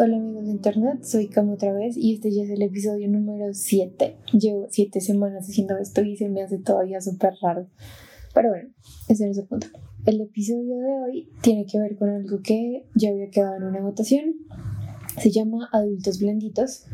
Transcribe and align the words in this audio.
Hola 0.00 0.16
amigos 0.16 0.44
de 0.44 0.52
internet, 0.52 1.02
soy 1.02 1.26
Cam 1.26 1.50
otra 1.50 1.72
vez 1.72 1.96
y 1.96 2.14
este 2.14 2.30
ya 2.30 2.44
es 2.44 2.50
el 2.50 2.62
episodio 2.62 3.08
número 3.08 3.52
7. 3.52 4.14
Llevo 4.32 4.68
7 4.70 5.00
semanas 5.00 5.48
haciendo 5.48 5.76
esto 5.76 6.04
y 6.04 6.16
se 6.16 6.28
me 6.28 6.40
hace 6.40 6.58
todavía 6.58 7.00
súper 7.00 7.34
raro. 7.42 7.66
Pero 8.32 8.50
bueno, 8.50 8.68
ese 9.08 9.24
no 9.24 9.32
es 9.32 9.38
el 9.38 9.46
punto. 9.46 9.66
El 10.06 10.20
episodio 10.20 10.76
de 10.76 10.92
hoy 11.02 11.28
tiene 11.42 11.66
que 11.66 11.80
ver 11.80 11.96
con 11.96 12.10
algo 12.10 12.40
que 12.44 12.84
ya 12.94 13.10
había 13.10 13.28
quedado 13.30 13.56
en 13.56 13.64
una 13.64 13.80
votación. 13.80 14.36
Se 15.20 15.32
llama 15.32 15.68
Adultos 15.72 16.20
Blenditos 16.20 16.84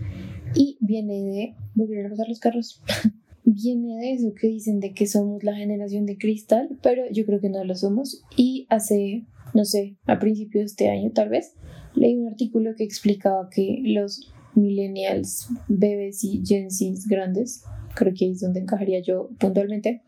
y 0.54 0.78
viene 0.80 1.24
de... 1.24 1.54
¿Volvieron 1.74 2.06
a 2.06 2.08
pasar 2.08 2.30
los 2.30 2.40
carros? 2.40 2.80
viene 3.44 3.98
de 3.98 4.12
eso 4.14 4.32
que 4.32 4.46
dicen 4.46 4.80
de 4.80 4.94
que 4.94 5.06
somos 5.06 5.44
la 5.44 5.54
generación 5.54 6.06
de 6.06 6.16
cristal, 6.16 6.78
pero 6.82 7.02
yo 7.12 7.26
creo 7.26 7.38
que 7.38 7.50
no 7.50 7.62
lo 7.64 7.74
somos. 7.74 8.24
Y 8.34 8.66
hace, 8.70 9.26
no 9.52 9.66
sé, 9.66 9.98
a 10.06 10.18
principios 10.18 10.62
de 10.62 10.66
este 10.68 10.88
año 10.88 11.10
tal 11.12 11.28
vez, 11.28 11.52
leí 11.94 12.16
un 12.16 12.28
artículo 12.28 12.74
que 12.76 12.84
explicaba 12.84 13.48
que 13.50 13.80
los 13.84 14.32
millennials, 14.54 15.48
bebés 15.68 16.22
y 16.24 16.42
gen 16.44 16.68
grandes, 17.08 17.64
creo 17.94 18.12
que 18.14 18.30
es 18.30 18.40
donde 18.40 18.60
encajaría 18.60 19.00
yo 19.00 19.30
puntualmente, 19.38 20.02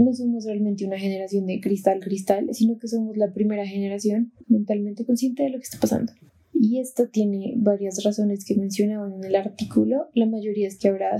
no 0.00 0.12
somos 0.12 0.44
realmente 0.44 0.86
una 0.86 0.98
generación 0.98 1.46
de 1.46 1.60
cristal 1.60 2.00
cristal, 2.00 2.48
sino 2.52 2.78
que 2.78 2.88
somos 2.88 3.16
la 3.16 3.32
primera 3.32 3.66
generación 3.66 4.32
mentalmente 4.48 5.04
consciente 5.04 5.42
de 5.42 5.50
lo 5.50 5.58
que 5.58 5.64
está 5.64 5.78
pasando. 5.78 6.12
Y 6.58 6.80
esto 6.80 7.08
tiene 7.08 7.52
varias 7.56 8.02
razones 8.02 8.44
que 8.44 8.56
mencionaban 8.56 9.12
en 9.12 9.24
el 9.24 9.36
artículo. 9.36 10.08
La 10.14 10.24
mayoría 10.24 10.66
es 10.66 10.78
que 10.78 10.88
ahora, 10.88 11.10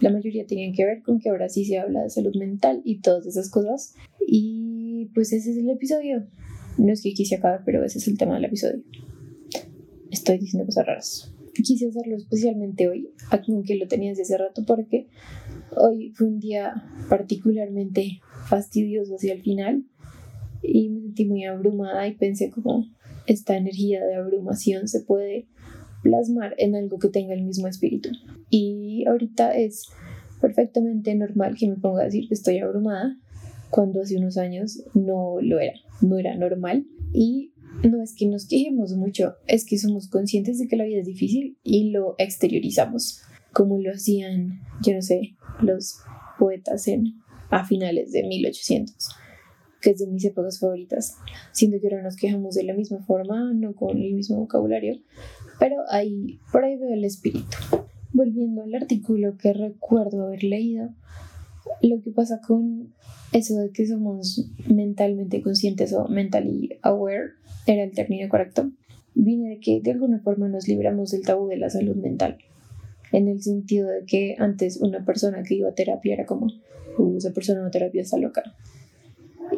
la 0.00 0.10
mayoría 0.10 0.46
tienen 0.46 0.74
que 0.74 0.84
ver 0.84 1.02
con 1.02 1.20
que 1.20 1.30
ahora 1.30 1.48
sí 1.48 1.64
se 1.64 1.78
habla 1.78 2.02
de 2.02 2.10
salud 2.10 2.34
mental 2.36 2.82
y 2.84 3.00
todas 3.00 3.24
esas 3.26 3.50
cosas. 3.50 3.94
Y 4.26 5.08
pues 5.14 5.32
ese 5.32 5.52
es 5.52 5.58
el 5.58 5.70
episodio. 5.70 6.26
No 6.76 6.92
es 6.92 7.02
que 7.02 7.12
quise 7.12 7.36
acabar, 7.36 7.62
pero 7.64 7.84
ese 7.84 7.98
es 7.98 8.08
el 8.08 8.18
tema 8.18 8.34
del 8.34 8.46
episodio. 8.46 8.82
Estoy 10.10 10.38
diciendo 10.38 10.66
cosas 10.66 10.86
raras. 10.86 11.34
Quise 11.54 11.88
hacerlo 11.88 12.16
especialmente 12.16 12.88
hoy, 12.88 13.10
aunque 13.30 13.76
lo 13.76 13.88
tenía 13.88 14.10
desde 14.10 14.22
hace 14.22 14.38
rato, 14.38 14.64
porque 14.66 15.08
hoy 15.76 16.12
fue 16.14 16.28
un 16.28 16.40
día 16.40 16.84
particularmente 17.08 18.20
fastidioso 18.46 19.16
hacia 19.16 19.32
el 19.32 19.42
final 19.42 19.84
y 20.62 20.88
me 20.88 21.00
sentí 21.00 21.24
muy 21.24 21.44
abrumada 21.44 22.06
y 22.06 22.14
pensé 22.14 22.50
como 22.50 22.86
esta 23.26 23.56
energía 23.56 24.04
de 24.04 24.16
abrumación 24.16 24.88
se 24.88 25.00
puede 25.00 25.46
plasmar 26.02 26.54
en 26.58 26.74
algo 26.74 26.98
que 26.98 27.08
tenga 27.08 27.34
el 27.34 27.42
mismo 27.42 27.68
espíritu. 27.68 28.10
Y 28.48 29.04
ahorita 29.06 29.52
es 29.56 29.88
perfectamente 30.40 31.14
normal 31.14 31.56
que 31.56 31.68
me 31.68 31.76
ponga 31.76 32.02
a 32.02 32.04
decir 32.06 32.26
que 32.28 32.34
estoy 32.34 32.58
abrumada 32.58 33.16
cuando 33.70 34.02
hace 34.02 34.16
unos 34.16 34.36
años 34.36 34.82
no 34.94 35.36
lo 35.40 35.60
era, 35.60 35.78
no 36.00 36.18
era 36.18 36.36
normal. 36.36 36.86
Y 37.12 37.52
no 37.82 38.02
es 38.02 38.14
que 38.14 38.26
nos 38.26 38.46
quejemos 38.46 38.92
mucho, 38.94 39.36
es 39.46 39.64
que 39.64 39.78
somos 39.78 40.08
conscientes 40.08 40.58
de 40.58 40.68
que 40.68 40.76
la 40.76 40.84
vida 40.84 41.00
es 41.00 41.06
difícil 41.06 41.58
y 41.62 41.90
lo 41.90 42.14
exteriorizamos, 42.18 43.22
como 43.52 43.78
lo 43.78 43.92
hacían, 43.92 44.60
yo 44.82 44.94
no 44.94 45.02
sé, 45.02 45.36
los 45.62 45.96
poetas 46.38 46.88
en, 46.88 47.14
a 47.50 47.64
finales 47.64 48.12
de 48.12 48.24
1800 48.24 49.16
que 49.80 49.90
es 49.90 49.98
de 49.98 50.06
mis 50.06 50.24
épocas 50.24 50.60
favoritas. 50.60 51.16
Siento 51.52 51.78
que 51.80 51.88
ahora 51.88 52.02
nos 52.02 52.16
quejamos 52.16 52.54
de 52.54 52.64
la 52.64 52.74
misma 52.74 53.02
forma, 53.02 53.52
no 53.54 53.74
con 53.74 53.96
el 53.96 54.14
mismo 54.14 54.36
vocabulario, 54.36 55.00
pero 55.58 55.76
ahí, 55.90 56.38
por 56.52 56.64
ahí 56.64 56.76
veo 56.76 56.92
el 56.92 57.04
espíritu. 57.04 57.56
Volviendo 58.12 58.62
al 58.62 58.74
artículo 58.74 59.36
que 59.38 59.52
recuerdo 59.52 60.26
haber 60.26 60.44
leído, 60.44 60.90
lo 61.82 62.02
que 62.02 62.10
pasa 62.10 62.40
con 62.40 62.92
eso 63.32 63.56
de 63.56 63.70
que 63.70 63.86
somos 63.86 64.46
mentalmente 64.66 65.42
conscientes 65.42 65.92
o 65.92 66.08
mentally 66.08 66.78
aware, 66.82 67.32
era 67.66 67.84
el 67.84 67.92
término 67.92 68.28
correcto, 68.28 68.70
viene 69.14 69.50
de 69.50 69.60
que 69.60 69.80
de 69.80 69.92
alguna 69.92 70.20
forma 70.20 70.48
nos 70.48 70.68
libramos 70.68 71.10
del 71.10 71.22
tabú 71.22 71.48
de 71.48 71.56
la 71.56 71.70
salud 71.70 71.96
mental. 71.96 72.38
En 73.12 73.28
el 73.28 73.42
sentido 73.42 73.88
de 73.88 74.04
que 74.04 74.36
antes 74.38 74.80
una 74.80 75.04
persona 75.04 75.42
que 75.42 75.54
iba 75.54 75.68
a 75.68 75.74
terapia 75.74 76.14
era 76.14 76.26
como, 76.26 76.46
uh, 76.98 77.16
esa 77.16 77.32
persona 77.32 77.62
no 77.62 77.70
terapia 77.70 78.02
está 78.02 78.18
loca. 78.18 78.42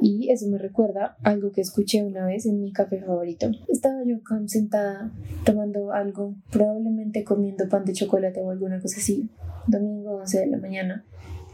Y 0.00 0.30
eso 0.30 0.48
me 0.48 0.56
recuerda 0.56 1.16
algo 1.22 1.52
que 1.52 1.60
escuché 1.60 2.02
una 2.02 2.26
vez 2.26 2.46
en 2.46 2.62
mi 2.62 2.72
café 2.72 3.00
favorito. 3.00 3.50
Estaba 3.68 4.02
yo 4.04 4.16
sentada 4.46 5.12
tomando 5.44 5.92
algo, 5.92 6.34
probablemente 6.50 7.24
comiendo 7.24 7.68
pan 7.68 7.84
de 7.84 7.92
chocolate 7.92 8.40
o 8.40 8.50
alguna 8.50 8.80
cosa 8.80 8.98
así, 8.98 9.28
domingo 9.66 10.16
11 10.16 10.40
de 10.40 10.46
la 10.46 10.56
mañana, 10.56 11.04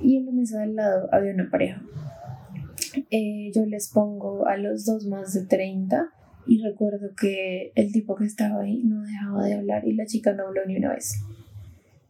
y 0.00 0.16
en 0.16 0.26
la 0.26 0.32
mesa 0.32 0.60
del 0.60 0.76
lado 0.76 1.08
había 1.12 1.32
una 1.32 1.50
pareja. 1.50 1.82
Eh, 3.10 3.50
yo 3.54 3.66
les 3.66 3.88
pongo 3.88 4.46
a 4.46 4.56
los 4.56 4.86
dos 4.86 5.06
más 5.06 5.32
de 5.34 5.44
30 5.44 6.10
y 6.46 6.62
recuerdo 6.62 7.14
que 7.14 7.72
el 7.74 7.92
tipo 7.92 8.14
que 8.14 8.24
estaba 8.24 8.62
ahí 8.62 8.82
no 8.84 9.02
dejaba 9.02 9.44
de 9.44 9.54
hablar 9.54 9.86
y 9.86 9.94
la 9.94 10.06
chica 10.06 10.32
no 10.32 10.46
habló 10.46 10.64
ni 10.66 10.76
una 10.76 10.94
vez. 10.94 11.22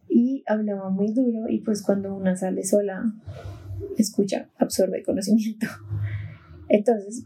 Y 0.07 0.43
hablaba 0.47 0.89
muy 0.89 1.13
duro 1.13 1.49
y 1.49 1.59
pues 1.59 1.81
cuando 1.81 2.15
una 2.15 2.35
sale 2.35 2.63
sola, 2.63 3.03
escucha, 3.97 4.49
absorbe 4.57 5.03
conocimiento. 5.03 5.67
Entonces, 6.69 7.25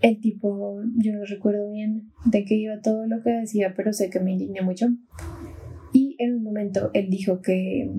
el 0.00 0.20
tipo, 0.20 0.82
yo 0.96 1.12
no 1.12 1.24
recuerdo 1.24 1.70
bien 1.70 2.10
de 2.24 2.44
qué 2.44 2.54
iba 2.54 2.80
todo 2.80 3.06
lo 3.06 3.22
que 3.22 3.30
decía, 3.30 3.74
pero 3.76 3.92
sé 3.92 4.10
que 4.10 4.20
me 4.20 4.32
indigné 4.32 4.62
mucho. 4.62 4.88
Y 5.92 6.16
en 6.18 6.36
un 6.36 6.42
momento 6.42 6.90
él 6.94 7.10
dijo 7.10 7.40
que, 7.40 7.90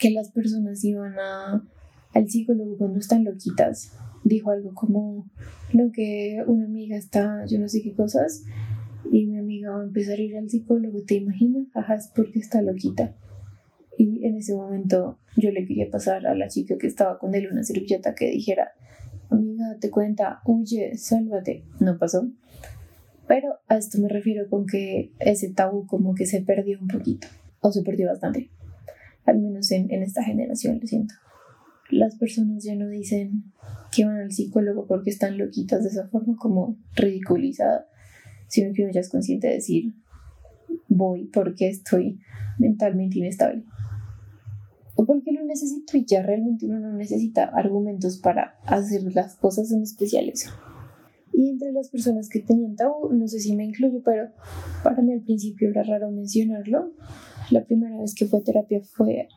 que 0.00 0.10
las 0.10 0.32
personas 0.32 0.82
iban 0.84 1.14
al 1.18 2.28
psicólogo 2.28 2.78
cuando 2.78 2.98
están 2.98 3.24
loquitas. 3.24 3.92
Dijo 4.24 4.50
algo 4.50 4.74
como, 4.74 5.30
lo 5.72 5.92
que 5.92 6.42
una 6.46 6.64
amiga 6.64 6.96
está, 6.96 7.44
yo 7.46 7.58
no 7.58 7.68
sé 7.68 7.82
qué 7.82 7.92
cosas, 7.92 8.44
y 9.12 9.26
mi 9.26 9.38
amiga 9.38 9.70
va 9.70 9.80
a 9.80 9.84
empezar 9.84 10.18
a 10.18 10.22
ir 10.22 10.36
al 10.36 10.48
psicólogo, 10.48 11.02
¿te 11.04 11.16
imaginas? 11.16 11.66
Ajá, 11.74 11.94
es 11.94 12.10
porque 12.14 12.38
está 12.38 12.62
loquita. 12.62 13.14
Y 13.96 14.24
en 14.24 14.36
ese 14.36 14.54
momento 14.54 15.18
yo 15.36 15.50
le 15.50 15.66
quería 15.66 15.90
pasar 15.90 16.26
a 16.26 16.34
la 16.34 16.48
chica 16.48 16.78
que 16.78 16.86
estaba 16.86 17.18
con 17.18 17.34
él 17.34 17.48
una 17.50 17.62
servilleta 17.62 18.14
que 18.14 18.30
dijera, 18.30 18.72
amiga, 19.28 19.68
date 19.68 19.90
cuenta, 19.90 20.40
huye, 20.46 20.96
sálvate. 20.96 21.64
No 21.80 21.98
pasó. 21.98 22.30
Pero 23.28 23.60
a 23.68 23.76
esto 23.76 23.98
me 23.98 24.08
refiero 24.08 24.48
con 24.48 24.66
que 24.66 25.12
ese 25.18 25.50
tabú 25.50 25.86
como 25.86 26.14
que 26.14 26.26
se 26.26 26.40
perdió 26.40 26.80
un 26.80 26.88
poquito, 26.88 27.28
o 27.60 27.70
se 27.70 27.82
perdió 27.82 28.08
bastante, 28.08 28.50
al 29.26 29.38
menos 29.40 29.70
en, 29.70 29.90
en 29.90 30.02
esta 30.02 30.22
generación, 30.22 30.78
lo 30.80 30.86
siento. 30.86 31.14
Las 31.90 32.16
personas 32.16 32.64
ya 32.64 32.76
no 32.76 32.88
dicen 32.88 33.52
que 33.92 34.04
van 34.04 34.16
al 34.16 34.32
psicólogo 34.32 34.86
porque 34.86 35.10
están 35.10 35.38
loquitas 35.38 35.82
de 35.82 35.90
esa 35.90 36.08
forma 36.08 36.36
como 36.36 36.76
ridiculizada, 36.94 37.86
sino 38.48 38.72
que 38.72 38.82
uno 38.82 38.92
ya 38.92 39.00
es 39.00 39.10
consciente 39.10 39.48
de 39.48 39.54
decir, 39.54 39.94
voy 40.88 41.26
porque 41.26 41.68
estoy 41.68 42.20
mentalmente 42.58 43.18
inestable 43.18 43.64
porque 45.06 45.32
lo 45.32 45.44
necesito 45.44 45.96
y 45.96 46.04
ya 46.04 46.22
realmente 46.22 46.66
uno 46.66 46.80
no 46.80 46.92
necesita 46.92 47.44
argumentos 47.44 48.18
para 48.18 48.58
hacer 48.64 49.02
las 49.14 49.36
cosas 49.36 49.70
en 49.72 49.82
especiales. 49.82 50.48
Y 51.32 51.48
entre 51.48 51.72
las 51.72 51.88
personas 51.88 52.28
que 52.28 52.40
tenían 52.40 52.76
tabú, 52.76 53.12
no 53.12 53.26
sé 53.28 53.40
si 53.40 53.54
me 53.54 53.64
incluyo, 53.64 54.02
pero 54.04 54.30
para 54.82 55.00
mí 55.00 55.12
al 55.12 55.22
principio 55.22 55.70
era 55.70 55.82
raro 55.82 56.10
mencionarlo. 56.10 56.92
La 57.50 57.64
primera 57.64 57.98
vez 58.00 58.14
que 58.14 58.26
fue 58.26 58.40
a 58.40 58.42
terapia 58.42 58.80
fue 58.80 59.28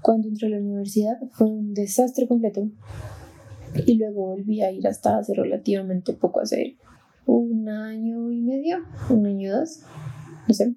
cuando 0.00 0.28
entré 0.28 0.48
a 0.48 0.50
la 0.50 0.58
universidad, 0.58 1.18
fue 1.30 1.46
un 1.46 1.74
desastre 1.74 2.26
completo. 2.26 2.68
Y 3.86 3.94
luego 3.94 4.26
volví 4.26 4.60
a 4.62 4.70
ir 4.70 4.86
hasta 4.86 5.18
hace 5.18 5.34
relativamente 5.34 6.12
poco, 6.12 6.40
hace 6.40 6.76
un 7.24 7.68
año 7.68 8.30
y 8.30 8.40
medio, 8.40 8.78
un 9.10 9.26
año 9.26 9.56
dos, 9.56 9.80
no 10.48 10.54
sé. 10.54 10.74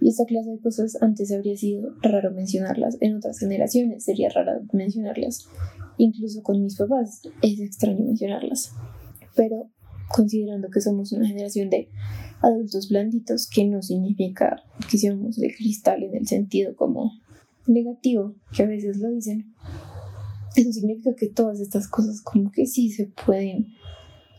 Y 0.00 0.08
esta 0.08 0.24
clase 0.24 0.50
de 0.50 0.60
cosas 0.60 0.96
antes 1.02 1.32
habría 1.32 1.56
sido 1.56 1.94
raro 2.02 2.30
mencionarlas, 2.30 2.96
en 3.00 3.16
otras 3.16 3.38
generaciones 3.38 4.04
sería 4.04 4.28
raro 4.28 4.60
mencionarlas. 4.72 5.48
Incluso 5.98 6.42
con 6.42 6.62
mis 6.62 6.76
papás 6.76 7.22
es 7.42 7.60
extraño 7.60 8.04
mencionarlas. 8.04 8.72
Pero 9.34 9.70
considerando 10.08 10.68
que 10.70 10.80
somos 10.80 11.12
una 11.12 11.26
generación 11.26 11.70
de 11.70 11.88
adultos 12.40 12.88
blanditos, 12.88 13.48
que 13.48 13.64
no 13.64 13.82
significa 13.82 14.62
que 14.90 14.98
seamos 14.98 15.36
de 15.36 15.54
cristal 15.54 16.02
en 16.02 16.14
el 16.14 16.26
sentido 16.26 16.76
como 16.76 17.12
negativo, 17.66 18.34
que 18.54 18.62
a 18.62 18.66
veces 18.66 18.98
lo 18.98 19.10
dicen, 19.10 19.54
eso 20.54 20.72
significa 20.72 21.14
que 21.14 21.28
todas 21.28 21.60
estas 21.60 21.88
cosas 21.88 22.20
como 22.20 22.50
que 22.50 22.66
sí 22.66 22.90
se 22.90 23.06
pueden 23.26 23.66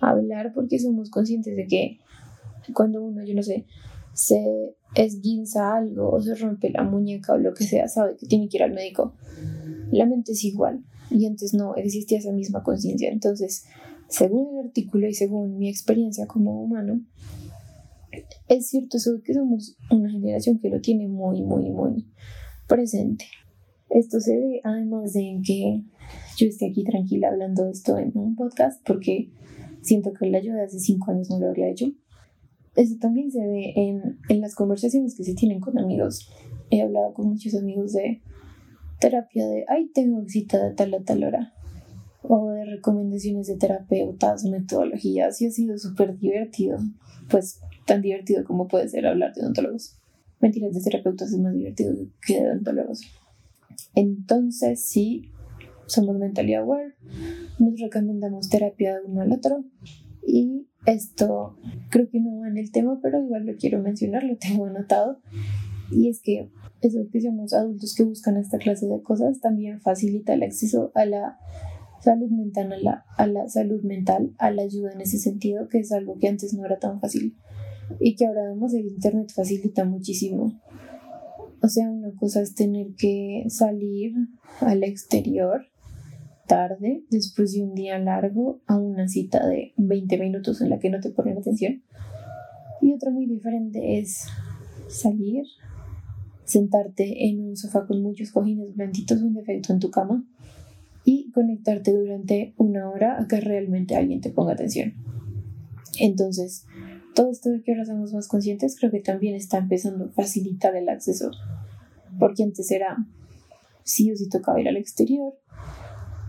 hablar 0.01 0.53
porque 0.53 0.79
somos 0.79 1.09
conscientes 1.09 1.55
de 1.55 1.67
que 1.67 1.99
cuando 2.73 3.03
uno, 3.03 3.23
yo 3.23 3.33
no 3.35 3.43
sé, 3.43 3.65
se 4.13 4.75
esguinza 4.95 5.75
algo 5.75 6.09
o 6.09 6.21
se 6.21 6.35
rompe 6.35 6.71
la 6.71 6.83
muñeca 6.83 7.33
o 7.33 7.37
lo 7.37 7.53
que 7.53 7.65
sea, 7.65 7.87
sabe 7.87 8.15
que 8.17 8.25
tiene 8.25 8.49
que 8.49 8.57
ir 8.57 8.63
al 8.63 8.73
médico. 8.73 9.13
La 9.91 10.05
mente 10.05 10.31
es 10.31 10.43
igual 10.43 10.83
y 11.09 11.25
antes 11.25 11.53
no 11.53 11.75
existía 11.75 12.17
esa 12.17 12.31
misma 12.31 12.63
conciencia. 12.63 13.09
Entonces, 13.11 13.65
según 14.09 14.57
el 14.57 14.67
artículo 14.67 15.07
y 15.07 15.13
según 15.13 15.57
mi 15.57 15.69
experiencia 15.69 16.27
como 16.27 16.61
humano, 16.61 17.01
es 18.47 18.69
cierto 18.69 18.97
eso 18.97 19.21
que 19.23 19.33
somos 19.33 19.77
una 19.91 20.09
generación 20.09 20.59
que 20.59 20.69
lo 20.69 20.81
tiene 20.81 21.07
muy, 21.07 21.41
muy, 21.41 21.69
muy 21.69 22.07
presente. 22.67 23.25
Esto 23.89 24.19
se 24.19 24.37
ve 24.37 24.61
además 24.63 25.13
de 25.13 25.39
que 25.45 25.83
yo 26.37 26.47
esté 26.47 26.69
aquí 26.69 26.83
tranquila 26.83 27.29
hablando 27.29 27.65
de 27.65 27.71
esto 27.71 27.97
en 27.97 28.11
un 28.15 28.35
podcast 28.35 28.85
porque 28.85 29.29
siento 29.81 30.13
que 30.13 30.27
la 30.27 30.39
ayuda 30.39 30.63
hace 30.63 30.79
cinco 30.79 31.11
años 31.11 31.29
no 31.29 31.39
lo 31.39 31.47
habría 31.47 31.69
hecho 31.69 31.91
eso 32.77 32.95
también 33.01 33.31
se 33.31 33.39
ve 33.39 33.73
en, 33.75 34.19
en 34.29 34.39
las 34.39 34.53
conversaciones 34.53 35.15
que 35.15 35.23
se 35.23 35.33
tienen 35.33 35.59
con 35.59 35.79
amigos. 35.79 36.29
He 36.69 36.81
hablado 36.81 37.13
con 37.13 37.27
muchos 37.27 37.55
amigos 37.55 37.93
de 37.93 38.21
terapia 38.99 39.47
de, 39.47 39.65
ay, 39.67 39.89
tengo 39.93 40.23
cita 40.27 40.63
de 40.63 40.75
tal 40.75 40.93
a 40.93 41.01
tal 41.01 41.23
hora. 41.23 41.53
O 42.29 42.51
de 42.51 42.65
recomendaciones 42.65 43.47
de 43.47 43.57
terapeutas, 43.57 44.43
metodologías. 44.43 45.41
Y 45.41 45.47
ha 45.47 45.51
sido 45.51 45.77
súper 45.77 46.17
divertido. 46.17 46.77
Pues 47.29 47.59
tan 47.85 48.01
divertido 48.01 48.43
como 48.43 48.67
puede 48.67 48.89
ser 48.89 49.07
hablar 49.07 49.33
de 49.33 49.41
odontólogos. 49.41 49.97
Mentiras, 50.39 50.73
de 50.73 50.81
terapeutas 50.81 51.31
es 51.31 51.39
más 51.39 51.53
divertido 51.53 51.93
que 52.25 52.41
de 52.41 52.51
odontólogos. 52.51 53.01
Entonces, 53.95 54.83
sí, 54.83 55.31
somos 55.87 56.17
mentally 56.17 56.53
aware. 56.53 56.93
Nos 57.59 57.79
recomendamos 57.79 58.49
terapia 58.49 58.95
de 58.95 59.05
uno 59.05 59.21
al 59.21 59.31
otro. 59.31 59.63
Y 60.25 60.67
esto 60.85 61.57
creo 61.89 62.09
que 62.09 62.19
no 62.19 62.39
va 62.39 62.49
en 62.49 62.57
el 62.57 62.71
tema, 62.71 62.99
pero 63.01 63.21
igual 63.21 63.45
lo 63.45 63.55
quiero 63.55 63.81
mencionar, 63.81 64.23
lo 64.23 64.37
tengo 64.37 64.65
anotado. 64.65 65.19
Y 65.89 66.09
es 66.09 66.21
que 66.21 66.49
esos 66.81 67.07
que 67.11 67.21
somos 67.21 67.53
adultos 67.53 67.95
que 67.95 68.03
buscan 68.03 68.37
esta 68.37 68.57
clase 68.57 68.87
de 68.87 69.01
cosas 69.01 69.39
también 69.39 69.81
facilita 69.81 70.33
el 70.33 70.43
acceso 70.43 70.91
a 70.95 71.05
la 71.05 71.39
salud 72.01 72.29
mental, 72.29 72.71
a 72.73 72.77
la, 72.77 73.05
a 73.17 73.27
la 73.27 73.47
salud 73.49 73.81
mental, 73.83 74.33
a 74.37 74.51
la 74.51 74.63
ayuda 74.63 74.91
en 74.93 75.01
ese 75.01 75.17
sentido, 75.17 75.67
que 75.67 75.79
es 75.79 75.91
algo 75.91 76.17
que 76.17 76.27
antes 76.27 76.53
no 76.53 76.65
era 76.65 76.79
tan 76.79 76.99
fácil 76.99 77.35
y 77.99 78.15
que 78.15 78.25
ahora 78.25 78.41
además 78.45 78.73
el 78.73 78.85
internet 78.85 79.31
facilita 79.33 79.85
muchísimo. 79.85 80.59
O 81.61 81.67
sea, 81.67 81.89
una 81.89 82.11
cosa 82.15 82.41
es 82.41 82.53
tener 82.53 82.93
que 82.97 83.45
salir 83.49 84.13
al 84.59 84.83
exterior 84.83 85.65
tarde, 86.47 87.03
después 87.09 87.53
de 87.53 87.63
un 87.63 87.75
día 87.75 87.99
largo, 87.99 88.61
a 88.67 88.77
una 88.77 89.07
cita 89.07 89.45
de 89.45 89.73
20 89.77 90.17
minutos 90.17 90.61
en 90.61 90.69
la 90.69 90.79
que 90.79 90.89
no 90.89 90.99
te 90.99 91.09
ponen 91.09 91.37
atención. 91.37 91.83
Y 92.81 92.93
otra 92.93 93.11
muy 93.11 93.25
diferente 93.25 93.99
es 93.99 94.27
salir, 94.87 95.43
sentarte 96.45 97.27
en 97.27 97.41
un 97.41 97.57
sofá 97.57 97.85
con 97.85 98.01
muchos 98.01 98.31
cojines 98.31 98.75
blanditos, 98.75 99.21
un 99.21 99.33
defecto 99.33 99.73
en 99.73 99.79
tu 99.79 99.91
cama, 99.91 100.25
y 101.09 101.31
conectarte 101.31 101.93
durante 101.93 102.53
una 102.57 102.89
hora 102.89 103.17
a 103.17 103.29
que 103.29 103.39
realmente 103.39 103.95
alguien 103.95 104.19
te 104.19 104.29
ponga 104.29 104.51
atención. 104.51 104.93
Entonces, 106.01 106.65
todo 107.15 107.31
esto 107.31 107.49
de 107.49 107.63
que 107.63 107.71
ahora 107.71 107.85
somos 107.85 108.11
más 108.11 108.27
conscientes 108.27 108.75
creo 108.77 108.91
que 108.91 108.99
también 108.99 109.33
está 109.33 109.57
empezando 109.57 110.03
a 110.03 110.09
facilitar 110.09 110.75
el 110.75 110.89
acceso, 110.89 111.31
porque 112.19 112.43
antes 112.43 112.69
era 112.71 112.97
sí 113.83 114.11
o 114.11 114.17
sí 114.17 114.27
tocaba 114.27 114.59
ir 114.59 114.67
al 114.67 114.75
exterior 114.75 115.33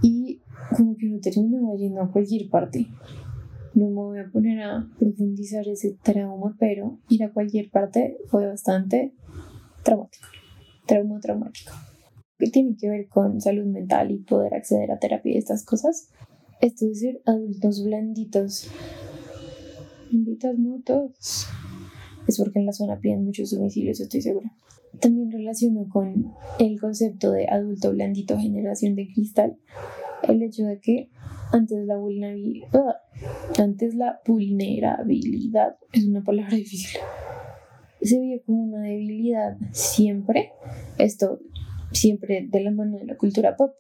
y 0.01 0.43
como 0.77 0.97
que 0.97 1.09
uno 1.09 1.19
terminaba 1.21 1.75
yendo 1.75 2.01
a 2.01 2.13
cualquier 2.13 2.49
parte. 2.49 2.87
No 3.75 3.89
me 3.89 3.95
voy 3.95 4.19
a 4.21 4.31
poner 4.31 4.63
a 4.63 4.89
profundizar 4.97 5.67
ese 5.67 5.99
trauma, 6.05 6.55
pero 6.57 7.01
ir 7.09 7.25
a 7.25 7.33
cualquier 7.33 7.69
parte 7.69 8.17
fue 8.29 8.47
bastante 8.47 9.13
traumático, 9.83 10.29
trauma 10.87 11.19
traumático. 11.19 11.73
Que 12.39 12.51
tiene 12.51 12.77
que 12.77 12.89
ver 12.89 13.09
con 13.09 13.41
salud 13.41 13.67
mental 13.67 14.11
y 14.11 14.19
poder 14.19 14.55
acceder 14.55 14.91
a 14.93 14.99
terapia 14.99 15.35
y 15.35 15.39
estas 15.39 15.65
cosas. 15.65 16.11
Esto 16.61 16.87
de 16.87 16.95
ser 16.95 17.23
adultos 17.27 17.85
blanditos 17.85 18.71
benditas 20.11 20.59
motos. 20.59 21.47
Es 22.27 22.39
porque 22.39 22.59
en 22.59 22.67
la 22.67 22.73
zona 22.73 22.99
piden 22.99 23.25
muchos 23.25 23.51
domicilios, 23.51 24.01
estoy 24.01 24.21
segura. 24.21 24.53
También 25.01 25.31
relaciono 25.31 25.89
con 25.89 26.33
el 26.59 26.81
concepto 26.81 27.31
de 27.33 27.49
adulto 27.49 27.93
blandito, 27.93 28.39
generación 28.39 28.95
de 28.97 29.09
cristal, 29.09 29.57
el 30.23 30.43
hecho 30.43 30.65
de 30.65 30.81
que 30.81 31.11
antes 31.53 31.87
la 31.87 31.97
vulnerabilidad, 31.97 32.97
antes 33.59 33.95
la 33.95 34.21
vulnerabilidad 34.27 35.77
es 35.93 36.05
una 36.07 36.23
palabra 36.23 36.57
difícil. 36.57 37.01
Se 38.03 38.19
veía 38.19 38.41
como 38.45 38.63
una 38.63 38.83
debilidad 38.83 39.57
siempre. 39.73 40.53
Esto 40.99 41.41
siempre 41.93 42.47
de 42.49 42.61
la 42.61 42.71
mano 42.71 42.99
de 42.99 43.07
la 43.07 43.17
cultura 43.17 43.57
pop. 43.57 43.73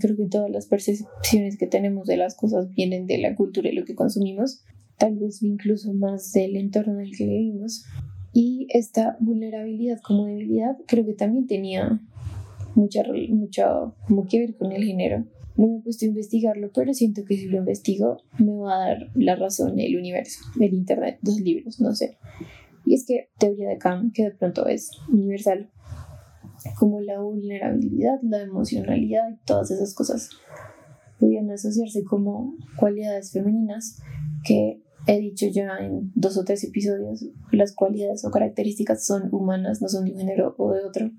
Creo 0.00 0.16
que 0.16 0.26
todas 0.26 0.50
las 0.50 0.66
percepciones 0.66 1.58
que 1.58 1.66
tenemos 1.66 2.06
de 2.06 2.16
las 2.16 2.34
cosas 2.34 2.68
vienen 2.74 3.06
de 3.06 3.18
la 3.18 3.34
cultura 3.34 3.68
y 3.68 3.74
lo 3.74 3.84
que 3.84 3.94
consumimos 3.94 4.62
tal 4.98 5.18
vez 5.18 5.42
incluso 5.42 5.92
más 5.92 6.32
del 6.32 6.56
entorno 6.56 6.94
en 6.94 7.06
el 7.06 7.16
que 7.16 7.26
vivimos. 7.26 7.84
Y 8.32 8.66
esta 8.70 9.16
vulnerabilidad 9.20 10.00
como 10.02 10.26
debilidad 10.26 10.76
creo 10.86 11.06
que 11.06 11.14
también 11.14 11.46
tenía 11.46 12.00
mucha, 12.74 13.02
mucha 13.30 13.94
como 14.06 14.26
que 14.26 14.40
ver 14.40 14.56
con 14.56 14.72
el 14.72 14.84
género. 14.84 15.24
No 15.56 15.68
me 15.68 15.78
he 15.78 15.80
puesto 15.80 16.04
a 16.04 16.08
investigarlo, 16.08 16.70
pero 16.74 16.92
siento 16.92 17.24
que 17.24 17.36
si 17.36 17.46
lo 17.46 17.56
investigo 17.58 18.18
me 18.38 18.52
va 18.52 18.74
a 18.74 18.88
dar 18.88 19.10
la 19.14 19.36
razón 19.36 19.78
el 19.80 19.96
universo, 19.96 20.40
el 20.60 20.74
internet, 20.74 21.18
los 21.22 21.40
libros, 21.40 21.80
no 21.80 21.94
sé. 21.94 22.18
Y 22.84 22.94
es 22.94 23.06
que 23.06 23.30
teoría 23.38 23.70
de 23.70 23.78
Kant, 23.78 24.14
que 24.14 24.24
de 24.24 24.30
pronto 24.32 24.66
es 24.66 24.90
universal, 25.10 25.70
como 26.78 27.00
la 27.00 27.20
vulnerabilidad, 27.20 28.20
la 28.22 28.42
emocionalidad 28.42 29.28
y 29.30 29.36
todas 29.44 29.70
esas 29.70 29.94
cosas, 29.94 30.30
podían 31.18 31.50
asociarse 31.50 32.04
como 32.04 32.56
cualidades 32.76 33.32
femeninas 33.32 34.00
que 34.44 34.82
he 35.06 35.18
dicho 35.18 35.46
ya 35.46 35.78
en 35.80 36.12
dos 36.14 36.36
o 36.36 36.44
tres 36.44 36.64
episodios, 36.64 37.24
las 37.52 37.72
cualidades 37.72 38.24
o 38.24 38.30
características 38.30 39.06
son 39.06 39.28
humanas, 39.32 39.80
no 39.80 39.88
son 39.88 40.04
de 40.04 40.12
un 40.12 40.18
género 40.18 40.54
o 40.58 40.72
de 40.72 40.84
otro, 40.84 41.10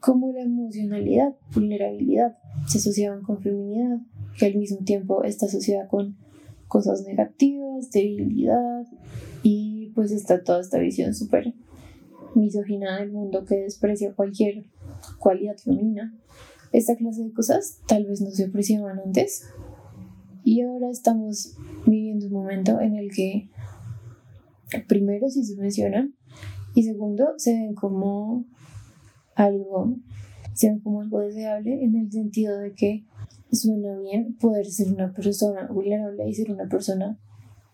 como 0.00 0.32
la 0.32 0.42
emocionalidad, 0.42 1.34
vulnerabilidad, 1.54 2.36
se 2.66 2.78
asociaban 2.78 3.22
con 3.22 3.40
feminidad, 3.42 3.98
que 4.38 4.46
al 4.46 4.56
mismo 4.56 4.78
tiempo 4.84 5.24
está 5.24 5.46
asociada 5.46 5.88
con 5.88 6.16
cosas 6.68 7.04
negativas, 7.06 7.90
debilidad, 7.90 8.86
y 9.42 9.90
pues 9.94 10.12
está 10.12 10.42
toda 10.42 10.60
esta 10.60 10.78
visión 10.78 11.14
súper 11.14 11.54
misógina 12.34 13.00
del 13.00 13.12
mundo 13.12 13.44
que 13.44 13.56
desprecia 13.56 14.14
cualquier 14.14 14.66
cualidad 15.18 15.56
femenina. 15.56 16.14
Esta 16.72 16.96
clase 16.96 17.22
de 17.22 17.32
cosas 17.32 17.80
tal 17.86 18.06
vez 18.06 18.20
no 18.20 18.30
se 18.30 18.44
apreciaban 18.44 18.98
antes, 18.98 19.44
y 20.46 20.62
ahora 20.62 20.90
estamos 20.90 21.56
viviendo 21.86 22.26
un 22.26 22.32
momento 22.32 22.80
en 22.80 22.94
el 22.94 23.10
que 23.10 23.50
primero 24.86 25.28
sí 25.28 25.42
se 25.42 25.56
mencionan 25.56 26.14
y 26.72 26.84
segundo 26.84 27.34
se 27.36 27.52
ven 27.52 27.74
como 27.74 28.44
algo, 29.34 29.96
se 30.54 30.68
ven 30.68 30.78
como 30.78 31.00
algo 31.00 31.18
deseable 31.18 31.82
en 31.82 31.96
el 31.96 32.12
sentido 32.12 32.58
de 32.58 32.74
que 32.74 33.04
suena 33.50 33.98
bien 33.98 34.36
poder 34.36 34.66
ser 34.66 34.92
una 34.92 35.12
persona 35.12 35.66
vulnerable 35.66 36.28
y 36.28 36.34
ser 36.34 36.52
una 36.52 36.68
persona 36.68 37.18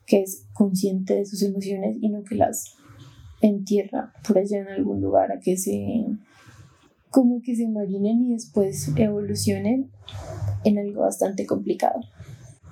que 0.07 0.23
es 0.23 0.47
consciente 0.54 1.14
de 1.14 1.26
sus 1.26 1.42
emociones 1.42 1.99
y 2.00 2.09
no 2.09 2.25
que 2.25 2.37
las 2.37 2.75
entierra 3.42 4.14
por 4.26 4.38
allá 4.38 4.61
en 4.61 4.68
algún 4.68 5.02
lugar 5.02 5.30
a 5.30 5.40
que 5.40 5.59
se 5.59 6.07
como 7.12 7.40
que 7.42 7.54
se 7.54 7.69
marinen 7.69 8.25
y 8.25 8.33
después 8.33 8.90
evolucionen 8.97 9.92
en 10.64 10.78
algo 10.78 11.02
bastante 11.02 11.47
complicado 11.47 12.00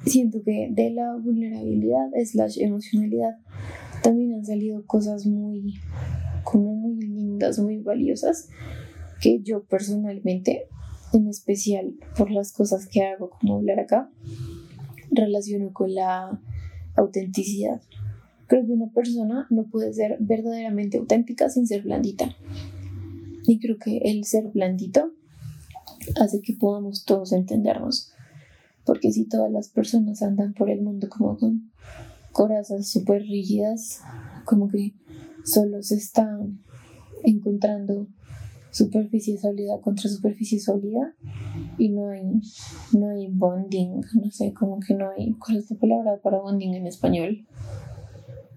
siento 0.05 0.43
que 0.43 0.69
de 0.71 0.91
la 0.91 1.17
vulnerabilidad 1.17 2.09
slash 2.25 2.61
emocionalidad 2.61 3.39
también 4.03 4.35
han 4.35 4.45
salido 4.45 4.85
cosas 4.87 5.27
muy 5.27 5.75
como 6.45 6.75
muy 6.75 7.01
lindas, 7.01 7.59
muy 7.59 7.79
valiosas 7.79 8.49
que 9.21 9.41
yo 9.43 9.65
personalmente, 9.65 10.69
en 11.13 11.29
especial 11.29 11.95
por 12.17 12.31
las 12.31 12.53
cosas 12.53 12.87
que 12.87 13.03
hago 13.03 13.31
como 13.31 13.57
hablar 13.57 13.81
acá, 13.81 14.11
relaciono 15.11 15.73
con 15.73 15.95
la 15.95 16.41
autenticidad. 16.97 17.83
Creo 18.47 18.65
que 18.65 18.73
una 18.73 18.91
persona 18.91 19.47
no 19.51 19.65
puede 19.65 19.93
ser 19.93 20.17
verdaderamente 20.19 20.97
auténtica 20.97 21.51
sin 21.51 21.67
ser 21.67 21.83
blandita. 21.83 22.35
Y 23.47 23.59
creo 23.59 23.79
que 23.79 23.99
el 23.99 24.25
ser 24.25 24.49
blandito 24.49 25.13
hace 26.21 26.41
que 26.41 26.55
podamos 26.55 27.05
todos 27.05 27.33
entendernos 27.33 28.13
porque 28.85 29.13
si 29.13 29.25
todas 29.27 29.53
las 29.53 29.69
personas 29.69 30.23
andan 30.23 30.53
por 30.53 30.71
el 30.71 30.83
mundo 30.83 31.09
como 31.09 31.37
con 31.39 31.71
corazas 32.33 32.89
súper 32.89 33.23
rígidas, 33.23 34.01
como 34.45 34.69
que 34.69 34.95
solo 35.45 35.83
se 35.83 35.97
están 35.97 36.61
encontrando 37.23 38.09
superficie 38.73 39.37
sólida 39.39 39.81
contra 39.81 40.09
superficie 40.09 40.61
sólida 40.61 41.15
y 41.77 41.91
no 41.91 42.11
hay, 42.11 42.41
no 42.93 43.11
hay 43.11 43.29
bonding, 43.29 44.01
no 44.15 44.31
sé, 44.31 44.53
como 44.55 44.81
que 44.81 44.95
no 44.95 45.11
hay, 45.11 45.35
¿cuál 45.35 45.59
es 45.59 45.71
la 45.71 45.77
palabra 45.77 46.21
para 46.23 46.41
bonding 46.41 46.75
en 46.75 46.87
español? 46.87 47.47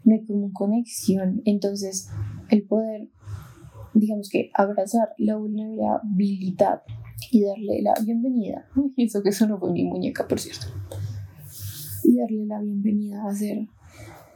No 0.04 0.16
hay 0.16 0.26
como 0.26 0.52
conexión, 0.54 1.42
entonces 1.46 2.10
el 2.50 2.64
poder, 2.64 3.08
digamos 3.94 4.30
que 4.30 4.52
abrazar 4.54 5.14
la 5.18 5.38
vulnerabilidad 5.38 6.82
y 7.32 7.44
darle 7.44 7.82
la 7.82 7.94
bienvenida. 8.04 8.68
Eso 8.98 9.24
que 9.24 9.30
eso 9.30 9.48
no 9.48 9.60
fue 9.60 9.72
mi 9.72 9.84
muñeca, 9.84 10.28
por 10.28 10.40
cierto. 10.40 10.68
Y 12.04 12.18
darle 12.18 12.46
la 12.46 12.60
bienvenida 12.62 13.24
a 13.26 13.34
ser 13.34 13.68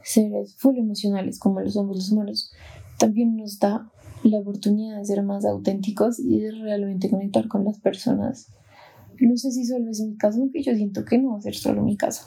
seres 0.02 0.54
full 0.56 0.78
emocionales 0.78 1.38
como 1.38 1.60
lo 1.60 1.70
somos 1.70 1.96
los 1.96 2.12
humanos. 2.12 2.52
También 2.98 3.36
nos 3.36 3.58
da 3.58 3.90
la 4.24 4.38
oportunidad 4.38 4.98
de 4.98 5.04
ser 5.04 5.22
más 5.22 5.44
auténticos 5.44 6.18
y 6.18 6.40
de 6.40 6.50
realmente 6.50 7.10
conectar 7.10 7.46
con 7.48 7.64
las 7.64 7.78
personas. 7.78 8.48
No 9.20 9.36
sé 9.36 9.50
si 9.50 9.64
solo 9.64 9.90
es 9.90 10.00
mi 10.00 10.16
caso, 10.16 10.40
aunque 10.40 10.62
yo 10.62 10.74
siento 10.74 11.04
que 11.04 11.18
no 11.18 11.32
va 11.32 11.38
a 11.38 11.42
ser 11.42 11.54
solo 11.54 11.82
mi 11.82 11.96
caso. 11.96 12.26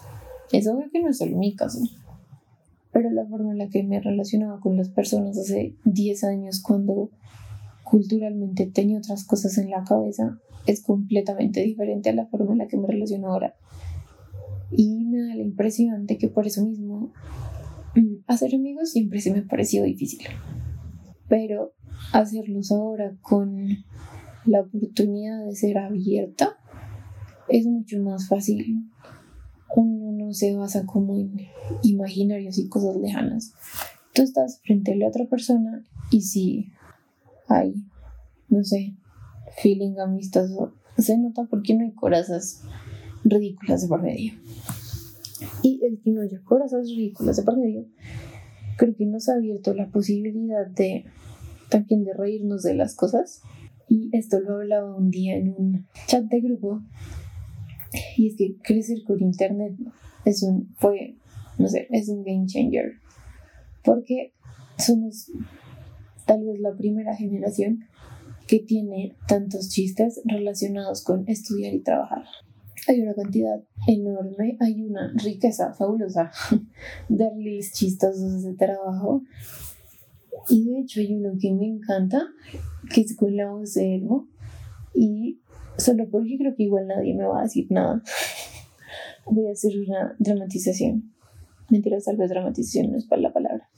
Es 0.51 0.67
obvio 0.67 0.89
que 0.91 1.01
no 1.01 1.09
es 1.09 1.17
solo 1.17 1.37
mi 1.37 1.55
caso. 1.55 1.79
Pero 2.91 3.09
la 3.09 3.25
forma 3.25 3.51
en 3.51 3.57
la 3.57 3.69
que 3.69 3.83
me 3.83 3.99
relacionaba 4.01 4.59
con 4.59 4.77
las 4.77 4.89
personas 4.89 5.37
hace 5.37 5.75
10 5.85 6.23
años 6.25 6.61
cuando 6.61 7.09
culturalmente 7.83 8.67
tenía 8.67 8.97
otras 8.97 9.25
cosas 9.25 9.57
en 9.57 9.69
la 9.69 9.83
cabeza 9.83 10.39
es 10.65 10.83
completamente 10.83 11.61
diferente 11.61 12.09
a 12.09 12.13
la 12.13 12.27
forma 12.27 12.53
en 12.53 12.59
la 12.59 12.67
que 12.67 12.77
me 12.77 12.87
relaciono 12.87 13.27
ahora. 13.27 13.55
Y 14.71 15.05
me 15.05 15.21
da 15.21 15.35
la 15.35 15.41
impresión 15.41 16.05
de 16.05 16.17
que 16.17 16.29
por 16.29 16.47
eso 16.47 16.65
mismo 16.65 17.11
mm, 17.95 18.23
hacer 18.27 18.55
amigos 18.55 18.91
siempre 18.91 19.19
se 19.19 19.33
me 19.33 19.39
ha 19.39 19.45
parecido 19.45 19.85
difícil. 19.85 20.21
Pero 21.27 21.73
hacerlos 22.13 22.71
ahora 22.71 23.17
con 23.21 23.67
la 24.45 24.61
oportunidad 24.61 25.45
de 25.45 25.55
ser 25.55 25.77
abierta 25.77 26.57
es 27.49 27.65
mucho 27.65 28.01
más 28.01 28.27
fácil. 28.27 28.89
No 30.31 30.35
se 30.35 30.55
basa 30.55 30.85
como 30.85 31.17
en 31.17 31.41
imaginarios 31.83 32.57
y 32.57 32.69
cosas 32.69 32.95
lejanas. 32.95 33.51
Tú 34.13 34.21
estás 34.21 34.61
frente 34.61 34.93
a 34.93 34.95
la 34.95 35.09
otra 35.09 35.25
persona 35.25 35.83
y 36.09 36.21
si 36.21 36.71
hay, 37.49 37.75
no 38.47 38.63
sé, 38.63 38.95
feeling 39.61 39.99
amistoso, 39.99 40.73
se 40.97 41.17
nota 41.17 41.47
porque 41.49 41.75
no 41.75 41.83
hay 41.83 41.91
corazas 41.91 42.61
ridículas 43.25 43.81
de 43.81 43.87
por 43.89 44.01
medio. 44.01 44.35
Y 45.63 45.81
el 45.83 45.99
que 46.01 46.11
no 46.11 46.21
haya 46.21 46.41
corazas 46.43 46.87
ridículas 46.87 47.35
de 47.35 47.43
por 47.43 47.57
medio, 47.57 47.85
creo 48.77 48.95
que 48.95 49.05
nos 49.05 49.27
ha 49.27 49.33
abierto 49.33 49.73
la 49.73 49.89
posibilidad 49.89 50.65
de 50.65 51.03
también 51.67 52.05
de 52.05 52.13
reírnos 52.13 52.63
de 52.63 52.75
las 52.75 52.95
cosas. 52.95 53.41
Y 53.89 54.09
esto 54.13 54.39
lo 54.39 54.55
hablaba 54.55 54.95
un 54.95 55.11
día 55.11 55.35
en 55.35 55.49
un 55.49 55.87
chat 56.07 56.23
de 56.23 56.39
grupo. 56.39 56.81
Y 58.15 58.27
es 58.27 58.37
que 58.37 58.55
crecer 58.63 59.03
con 59.05 59.19
internet 59.21 59.75
es 60.25 60.43
un, 60.43 60.73
fue, 60.77 61.15
no 61.57 61.67
sé, 61.67 61.87
es 61.91 62.09
un 62.09 62.23
game 62.23 62.45
changer. 62.45 62.93
Porque 63.83 64.33
somos 64.77 65.31
tal 66.25 66.45
vez 66.45 66.59
la 66.59 66.75
primera 66.75 67.15
generación 67.15 67.79
que 68.47 68.59
tiene 68.59 69.15
tantos 69.27 69.69
chistes 69.69 70.21
relacionados 70.25 71.03
con 71.03 71.27
estudiar 71.27 71.73
y 71.73 71.79
trabajar. 71.79 72.25
Hay 72.87 73.01
una 73.01 73.13
cantidad 73.13 73.63
enorme, 73.87 74.57
hay 74.59 74.81
una 74.81 75.13
riqueza 75.15 75.73
fabulosa 75.73 76.31
de 77.09 77.29
reels 77.29 77.71
chistosos 77.73 78.43
de 78.43 78.53
trabajo. 78.53 79.23
Y 80.49 80.65
de 80.65 80.79
hecho 80.79 80.99
hay 80.99 81.13
uno 81.13 81.37
que 81.39 81.53
me 81.53 81.67
encanta, 81.67 82.27
que 82.93 83.01
es 83.01 83.15
con 83.15 83.35
la 83.35 83.49
voz 83.51 83.75
de 83.75 83.95
Elmo. 83.95 84.27
Y 84.93 85.39
solo 85.77 86.09
porque 86.09 86.37
creo 86.37 86.55
que 86.55 86.63
igual 86.63 86.87
nadie 86.87 87.13
me 87.13 87.25
va 87.25 87.39
a 87.39 87.43
decir 87.43 87.67
nada, 87.69 88.03
voy 89.25 89.47
a 89.47 89.51
hacer 89.51 89.73
una 89.79 90.15
dramatización. 90.19 91.13
Mentira, 91.69 91.97
tal 92.03 92.17
vez 92.17 92.29
dramatización 92.29 92.91
no 92.91 92.97
es 92.97 93.05
para 93.05 93.21
la 93.21 93.33
palabra. 93.33 93.69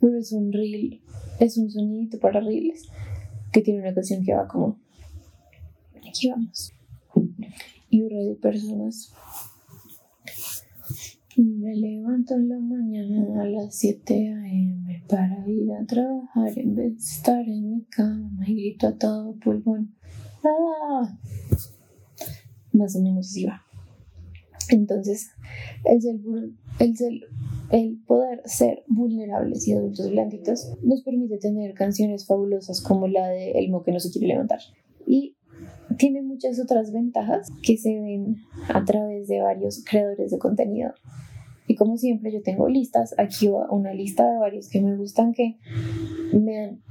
Pero 0.00 0.18
es 0.18 0.32
un 0.32 0.52
reel, 0.52 1.00
es 1.40 1.56
un 1.56 1.70
sonidito 1.70 2.18
para 2.18 2.40
reels 2.40 2.88
que 3.52 3.62
tiene 3.62 3.80
una 3.80 3.94
canción 3.94 4.22
que 4.22 4.34
va 4.34 4.46
como 4.46 4.78
aquí 6.06 6.28
vamos 6.28 6.72
y 7.90 8.02
un 8.02 8.08
de 8.08 8.34
personas 8.36 9.12
y 11.36 11.42
me 11.42 11.76
levanto 11.76 12.34
en 12.34 12.48
la 12.48 12.58
mañana 12.58 13.42
a 13.42 13.44
las 13.44 13.76
7 13.76 14.14
a.m. 14.14 15.04
para 15.06 15.46
ir 15.46 15.70
a 15.72 15.84
trabajar 15.84 16.58
en 16.58 16.74
vez 16.74 16.92
de 16.92 16.98
estar 16.98 17.46
en 17.46 17.70
mi 17.70 17.84
cama 17.84 18.42
y 18.46 18.54
grito 18.54 18.86
a 18.86 18.96
todo 18.96 19.34
pulmón. 19.36 19.94
¡Ah! 20.42 21.18
Más 22.72 22.96
o 22.96 23.02
menos 23.02 23.28
así 23.28 23.44
va. 23.44 23.65
Entonces, 24.70 25.30
el, 25.84 26.56
el, 26.78 27.24
el 27.70 27.98
poder 28.06 28.42
ser 28.44 28.84
vulnerables 28.86 29.66
y 29.66 29.72
adultos 29.72 30.10
blanditos 30.10 30.72
nos 30.82 31.02
permite 31.02 31.38
tener 31.38 31.74
canciones 31.74 32.26
fabulosas 32.26 32.80
como 32.80 33.08
la 33.08 33.28
de 33.28 33.52
Elmo 33.52 33.82
que 33.82 33.92
no 33.92 34.00
se 34.00 34.10
quiere 34.10 34.28
levantar. 34.28 34.60
Y 35.06 35.36
tiene 35.98 36.22
muchas 36.22 36.60
otras 36.60 36.92
ventajas 36.92 37.48
que 37.62 37.76
se 37.76 38.00
ven 38.00 38.36
a 38.68 38.84
través 38.84 39.28
de 39.28 39.40
varios 39.40 39.84
creadores 39.84 40.30
de 40.30 40.38
contenido. 40.38 40.92
Y 41.66 41.74
como 41.74 41.96
siempre 41.96 42.32
yo 42.32 42.42
tengo 42.42 42.68
listas, 42.68 43.14
aquí 43.18 43.48
una 43.70 43.92
lista 43.92 44.28
de 44.30 44.38
varios 44.38 44.68
que 44.68 44.80
me 44.80 44.96
gustan 44.96 45.32
que 45.32 45.56
me 46.32 46.58
han 46.58 46.82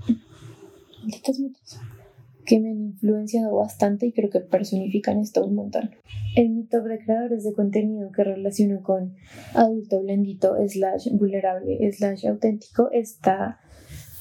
que 2.46 2.60
me 2.60 2.70
han 2.70 2.82
influenciado 2.82 3.56
bastante 3.56 4.06
y 4.06 4.12
creo 4.12 4.30
que 4.30 4.40
personifican 4.40 5.20
esto 5.20 5.46
un 5.46 5.56
montón. 5.56 5.92
En 6.36 6.56
mi 6.56 6.64
top 6.66 6.86
de 6.86 7.00
creadores 7.00 7.44
de 7.44 7.54
contenido 7.54 8.12
que 8.12 8.24
relaciono 8.24 8.84
con 8.84 9.16
adulto 9.54 10.02
blandito, 10.02 10.56
slash 10.68 11.10
vulnerable, 11.12 11.92
slash 11.92 12.28
auténtico, 12.28 12.90
está 12.92 13.60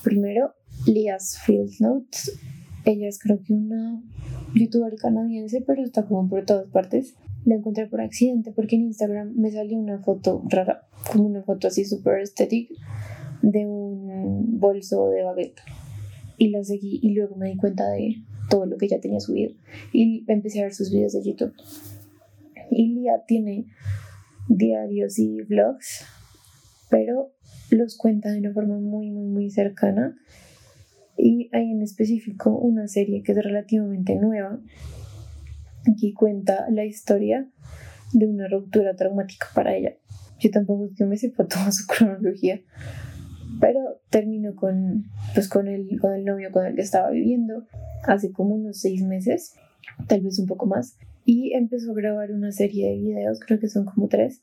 primero 0.02 0.54
Lias 0.86 1.38
Field 1.44 1.80
Notes. 1.80 2.38
Ella 2.84 3.08
es 3.08 3.18
creo 3.18 3.40
que 3.42 3.52
una 3.52 4.02
youtuber 4.54 4.94
canadiense, 4.96 5.62
pero 5.66 5.82
está 5.82 6.04
como 6.06 6.28
por 6.28 6.44
todas 6.44 6.68
partes. 6.68 7.14
La 7.44 7.56
encontré 7.56 7.86
por 7.86 8.00
accidente 8.00 8.52
porque 8.52 8.76
en 8.76 8.82
Instagram 8.82 9.34
me 9.36 9.50
salió 9.50 9.76
una 9.78 9.98
foto 9.98 10.42
rara, 10.48 10.86
como 11.12 11.26
una 11.26 11.42
foto 11.42 11.68
así 11.68 11.84
super 11.84 12.20
estética 12.20 12.74
de 13.42 13.66
un 13.66 14.58
bolso 14.58 15.10
de 15.10 15.22
baguette 15.22 15.60
y 16.44 16.50
la 16.50 16.62
seguí 16.62 17.00
y 17.02 17.14
luego 17.14 17.36
me 17.36 17.48
di 17.48 17.56
cuenta 17.56 17.88
de 17.88 18.16
todo 18.50 18.66
lo 18.66 18.76
que 18.76 18.86
ya 18.86 19.00
tenía 19.00 19.18
subido 19.18 19.54
y 19.94 20.24
empecé 20.28 20.60
a 20.60 20.64
ver 20.64 20.74
sus 20.74 20.92
videos 20.92 21.14
de 21.14 21.24
YouTube. 21.24 21.54
Y 22.70 22.94
Lía 22.94 23.22
tiene 23.26 23.66
diarios 24.48 25.18
y 25.18 25.40
vlogs, 25.42 26.04
pero 26.90 27.32
los 27.70 27.96
cuenta 27.96 28.30
de 28.30 28.40
una 28.40 28.52
forma 28.52 28.78
muy, 28.78 29.10
muy, 29.10 29.26
muy 29.26 29.50
cercana. 29.50 30.14
Y 31.16 31.48
hay 31.52 31.70
en 31.70 31.80
específico 31.80 32.50
una 32.50 32.88
serie 32.88 33.22
que 33.22 33.32
es 33.32 33.38
relativamente 33.38 34.16
nueva, 34.16 34.60
que 35.98 36.12
cuenta 36.12 36.68
la 36.70 36.84
historia 36.84 37.48
de 38.12 38.26
una 38.26 38.48
ruptura 38.48 38.94
traumática 38.96 39.46
para 39.54 39.74
ella. 39.74 39.94
Yo 40.40 40.50
tampoco 40.50 40.86
es 40.86 40.94
que 40.94 41.06
me 41.06 41.16
sepa 41.16 41.46
toda 41.46 41.72
su 41.72 41.86
cronología, 41.88 42.60
pero 43.64 43.98
terminó 44.10 44.54
con, 44.54 45.06
pues, 45.32 45.48
con, 45.48 45.68
el, 45.68 45.98
con 45.98 46.12
el 46.12 46.26
novio 46.26 46.52
con 46.52 46.66
el 46.66 46.74
que 46.74 46.82
estaba 46.82 47.08
viviendo 47.08 47.64
hace 48.02 48.30
como 48.30 48.56
unos 48.56 48.78
seis 48.78 49.02
meses, 49.02 49.54
tal 50.06 50.20
vez 50.20 50.38
un 50.38 50.46
poco 50.46 50.66
más, 50.66 50.98
y 51.24 51.54
empezó 51.54 51.92
a 51.92 51.94
grabar 51.94 52.30
una 52.30 52.52
serie 52.52 52.90
de 52.90 52.98
videos, 52.98 53.40
creo 53.40 53.58
que 53.58 53.70
son 53.70 53.86
como 53.86 54.08
tres, 54.08 54.42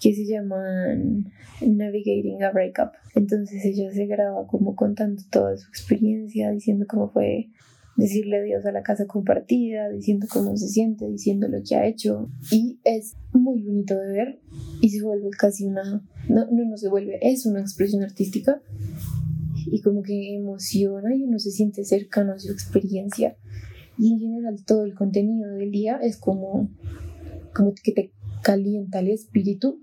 que 0.00 0.12
se 0.12 0.26
llaman 0.26 1.26
Navigating 1.60 2.42
a 2.42 2.50
Breakup. 2.50 2.94
Entonces 3.14 3.64
ella 3.64 3.92
se 3.92 4.06
graba 4.06 4.48
como 4.48 4.74
contando 4.74 5.22
toda 5.30 5.56
su 5.56 5.68
experiencia, 5.68 6.50
diciendo 6.50 6.84
cómo 6.88 7.10
fue 7.10 7.50
decirle 7.96 8.38
adiós 8.38 8.66
a 8.66 8.72
la 8.72 8.82
casa 8.82 9.06
compartida, 9.06 9.88
diciendo 9.88 10.26
cómo 10.28 10.56
se 10.56 10.66
siente, 10.66 11.08
diciendo 11.08 11.46
lo 11.46 11.58
que 11.62 11.76
ha 11.76 11.86
hecho. 11.86 12.28
Y 12.50 12.80
es 12.82 13.14
muy 13.32 13.62
bonito 13.62 13.96
de 13.96 14.12
ver 14.12 14.40
y 14.80 14.90
se 14.90 15.02
vuelve 15.02 15.30
casi 15.30 15.64
una, 15.64 16.02
no, 16.28 16.46
no, 16.50 16.64
no 16.64 16.76
se 16.76 16.88
vuelve, 16.88 17.18
es 17.22 17.46
una 17.46 17.60
expresión 17.60 18.02
artística 18.02 18.62
y 19.66 19.80
como 19.82 20.02
que 20.02 20.34
emociona 20.36 21.14
y 21.14 21.24
uno 21.24 21.38
se 21.38 21.50
siente 21.50 21.84
cercano 21.84 22.32
a 22.32 22.38
su 22.38 22.52
experiencia. 22.52 23.36
Y 23.98 24.12
en 24.12 24.20
general 24.20 24.64
todo 24.64 24.84
el 24.84 24.94
contenido 24.94 25.50
del 25.50 25.70
día 25.72 25.98
es 26.00 26.16
como, 26.16 26.70
como 27.54 27.74
que 27.74 27.92
te 27.92 28.12
calienta 28.42 29.00
el 29.00 29.08
espíritu 29.08 29.80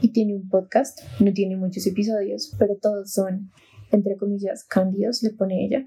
y 0.00 0.08
tiene 0.08 0.34
un 0.34 0.48
podcast, 0.48 1.00
no 1.20 1.32
tiene 1.32 1.56
muchos 1.56 1.86
episodios, 1.86 2.54
pero 2.58 2.76
todos 2.76 3.12
son 3.12 3.50
entre 3.92 4.16
comillas, 4.16 4.64
cándidos, 4.64 5.22
le 5.22 5.30
pone 5.30 5.64
ella, 5.64 5.84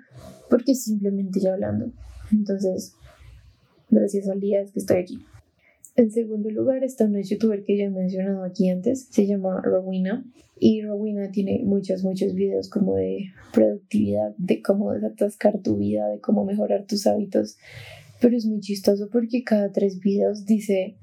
porque 0.49 0.75
simplemente 0.75 1.39
ya 1.39 1.53
hablando. 1.53 1.91
Entonces, 2.31 2.95
gracias 3.89 4.27
al 4.29 4.39
día 4.39 4.61
es 4.61 4.71
que 4.71 4.79
estoy 4.79 4.97
aquí. 4.97 5.25
En 5.95 6.09
segundo 6.11 6.49
lugar 6.49 6.83
está 6.83 7.05
una 7.05 7.21
youtuber 7.21 7.63
que 7.63 7.77
ya 7.77 7.83
he 7.83 7.89
mencionado 7.89 8.43
aquí 8.43 8.67
antes, 8.69 9.07
se 9.11 9.27
llama 9.27 9.61
Rowena. 9.61 10.25
Y 10.59 10.81
Rowena 10.81 11.31
tiene 11.31 11.61
muchos, 11.63 12.03
muchos 12.03 12.33
videos 12.33 12.67
como 12.67 12.95
de 12.95 13.25
productividad, 13.53 14.33
de 14.37 14.61
cómo 14.61 14.91
desatascar 14.93 15.59
tu 15.61 15.77
vida, 15.77 16.07
de 16.07 16.19
cómo 16.19 16.45
mejorar 16.45 16.85
tus 16.87 17.05
hábitos. 17.05 17.57
Pero 18.19 18.35
es 18.35 18.45
muy 18.45 18.59
chistoso 18.59 19.09
porque 19.11 19.43
cada 19.43 19.71
tres 19.71 19.99
videos 19.99 20.45
dice 20.45 20.95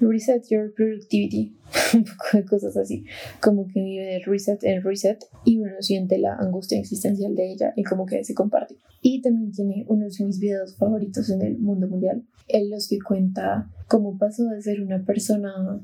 reset 0.00 0.48
your 0.48 0.72
productivity, 0.72 1.52
un 1.94 2.04
poco 2.04 2.24
de 2.34 2.44
cosas 2.44 2.76
así, 2.76 3.04
como 3.40 3.66
que 3.66 3.82
vive 3.82 4.16
el 4.16 4.24
reset 4.24 4.62
en 4.64 4.82
reset 4.82 5.24
y 5.44 5.58
uno 5.58 5.72
siente 5.80 6.18
la 6.18 6.34
angustia 6.36 6.78
existencial 6.78 7.34
de 7.34 7.52
ella 7.52 7.72
y 7.76 7.82
como 7.82 8.06
que 8.06 8.24
se 8.24 8.34
comparte. 8.34 8.76
Y 9.02 9.22
también 9.22 9.52
tiene 9.52 9.84
unos 9.88 10.18
de 10.18 10.24
mis 10.26 10.38
videos 10.38 10.76
favoritos 10.76 11.30
en 11.30 11.42
el 11.42 11.58
mundo 11.58 11.88
mundial, 11.88 12.24
en 12.48 12.70
los 12.70 12.88
que 12.88 12.98
cuenta 12.98 13.70
cómo 13.88 14.18
pasó 14.18 14.44
de 14.44 14.60
ser 14.60 14.82
una 14.82 15.04
persona 15.04 15.80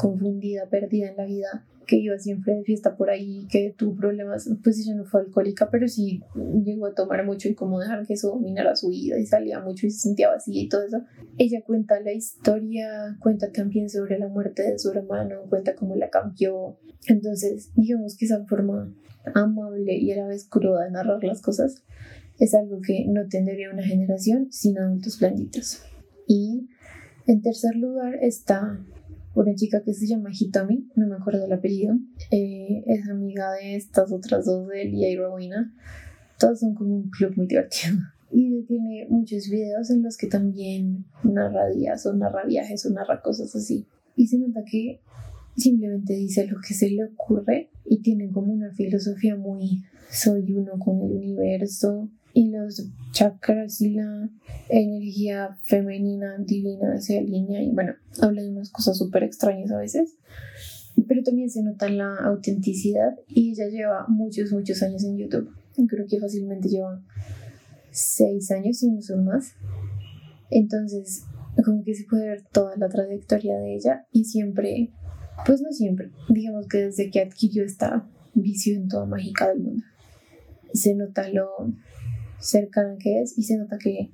confundida, 0.00 0.68
perdida 0.68 1.08
en 1.08 1.16
la 1.16 1.24
vida, 1.24 1.66
que 1.86 1.96
iba 1.96 2.16
siempre 2.18 2.54
de 2.54 2.62
fiesta 2.62 2.96
por 2.96 3.10
ahí, 3.10 3.48
que 3.50 3.74
tuvo 3.76 3.96
problemas, 3.96 4.48
pues 4.62 4.78
ella 4.78 4.94
no 4.94 5.04
fue 5.04 5.22
alcohólica, 5.22 5.70
pero 5.70 5.88
sí 5.88 6.22
llegó 6.64 6.86
a 6.86 6.94
tomar 6.94 7.24
mucho 7.26 7.48
y 7.48 7.54
como 7.54 7.80
dejar 7.80 8.06
que 8.06 8.14
eso 8.14 8.28
dominara 8.28 8.76
su 8.76 8.90
vida 8.90 9.18
y 9.18 9.26
salía 9.26 9.58
mucho 9.58 9.86
y 9.86 9.90
se 9.90 10.00
sentía 10.00 10.30
vacía 10.30 10.62
y 10.62 10.68
todo 10.68 10.84
eso. 10.84 11.02
Ella 11.36 11.62
cuenta 11.66 11.98
la 12.00 12.12
historia, 12.12 13.16
cuenta 13.20 13.50
también 13.50 13.90
sobre 13.90 14.18
la 14.18 14.28
muerte 14.28 14.62
de 14.62 14.78
su 14.78 14.90
hermano, 14.92 15.42
cuenta 15.48 15.74
cómo 15.74 15.96
la 15.96 16.10
cambió. 16.10 16.78
Entonces, 17.08 17.72
digamos 17.74 18.16
que 18.16 18.26
esa 18.26 18.44
forma 18.46 18.94
amable 19.34 19.96
y 19.96 20.12
a 20.12 20.16
la 20.18 20.28
vez 20.28 20.46
cruda 20.48 20.84
de 20.84 20.92
narrar 20.92 21.24
las 21.24 21.42
cosas 21.42 21.82
es 22.38 22.54
algo 22.54 22.80
que 22.80 23.04
no 23.06 23.26
tendría 23.28 23.70
una 23.70 23.82
generación 23.82 24.46
sin 24.50 24.78
adultos 24.78 25.18
blanditos. 25.18 25.82
Y 26.26 26.68
en 27.26 27.42
tercer 27.42 27.74
lugar 27.76 28.14
está 28.22 28.80
una 29.34 29.54
chica 29.54 29.82
que 29.82 29.94
se 29.94 30.06
llama 30.06 30.30
Hitomi, 30.32 30.88
no 30.96 31.06
me 31.06 31.16
acuerdo 31.16 31.44
el 31.44 31.52
apellido, 31.52 31.94
eh, 32.30 32.82
es 32.86 33.08
amiga 33.08 33.52
de 33.52 33.76
estas 33.76 34.12
otras 34.12 34.44
dos, 34.46 34.68
de 34.68 34.82
Elia 34.82 35.08
y 35.10 35.16
Rowena. 35.16 35.72
Todos 36.38 36.60
son 36.60 36.74
como 36.74 36.96
un 36.96 37.10
club 37.10 37.34
muy 37.36 37.46
divertido. 37.46 37.96
Y 38.32 38.62
tiene 38.62 39.08
muchos 39.10 39.48
videos 39.50 39.90
en 39.90 40.04
los 40.04 40.16
que 40.16 40.28
también 40.28 41.04
narra 41.24 41.68
días 41.68 42.06
o 42.06 42.14
narra 42.14 42.44
viajes 42.46 42.86
o 42.86 42.90
narra 42.90 43.22
cosas 43.22 43.56
así. 43.56 43.88
Y 44.14 44.28
se 44.28 44.38
nota 44.38 44.62
que 44.70 45.00
simplemente 45.56 46.14
dice 46.14 46.46
lo 46.46 46.60
que 46.60 46.74
se 46.74 46.90
le 46.90 47.06
ocurre 47.06 47.70
y 47.84 48.02
tiene 48.02 48.30
como 48.30 48.52
una 48.52 48.70
filosofía 48.72 49.34
muy 49.34 49.82
soy 50.10 50.52
uno 50.52 50.78
con 50.78 51.02
el 51.02 51.16
universo 51.16 52.08
y 52.32 52.50
los 52.50 52.88
chakras 53.12 53.80
y 53.80 53.90
la 53.90 54.28
energía 54.68 55.58
femenina 55.64 56.36
divina 56.38 57.00
se 57.00 57.18
alinea 57.18 57.62
y 57.62 57.70
bueno, 57.72 57.94
habla 58.20 58.42
de 58.42 58.50
unas 58.50 58.70
cosas 58.70 58.96
súper 58.96 59.24
extrañas 59.24 59.70
a 59.70 59.78
veces, 59.78 60.16
pero 61.08 61.22
también 61.22 61.50
se 61.50 61.62
nota 61.62 61.88
la 61.88 62.14
autenticidad 62.16 63.18
y 63.28 63.50
ella 63.50 63.68
lleva 63.68 64.06
muchos, 64.08 64.52
muchos 64.52 64.82
años 64.82 65.04
en 65.04 65.18
YouTube. 65.18 65.50
Creo 65.88 66.06
que 66.06 66.20
fácilmente 66.20 66.68
lleva 66.68 67.02
seis 67.90 68.50
años 68.50 68.82
y 68.82 68.90
no 68.90 69.00
son 69.02 69.24
más. 69.24 69.54
Entonces, 70.50 71.24
como 71.64 71.82
que 71.84 71.94
se 71.94 72.04
puede 72.04 72.28
ver 72.28 72.42
toda 72.52 72.76
la 72.76 72.88
trayectoria 72.88 73.56
de 73.56 73.74
ella 73.74 74.06
y 74.12 74.24
siempre, 74.24 74.92
pues 75.46 75.60
no 75.62 75.72
siempre, 75.72 76.10
digamos 76.28 76.66
que 76.68 76.78
desde 76.78 77.10
que 77.10 77.20
adquirió 77.20 77.64
esta 77.64 78.08
visión 78.34 78.88
toda 78.88 79.06
mágica 79.06 79.48
del 79.48 79.60
mundo, 79.60 79.84
se 80.72 80.94
nota 80.94 81.28
lo 81.28 81.48
cercana 82.40 82.96
que 82.98 83.20
es 83.20 83.38
y 83.38 83.44
se 83.44 83.56
nota 83.56 83.78
que 83.78 84.10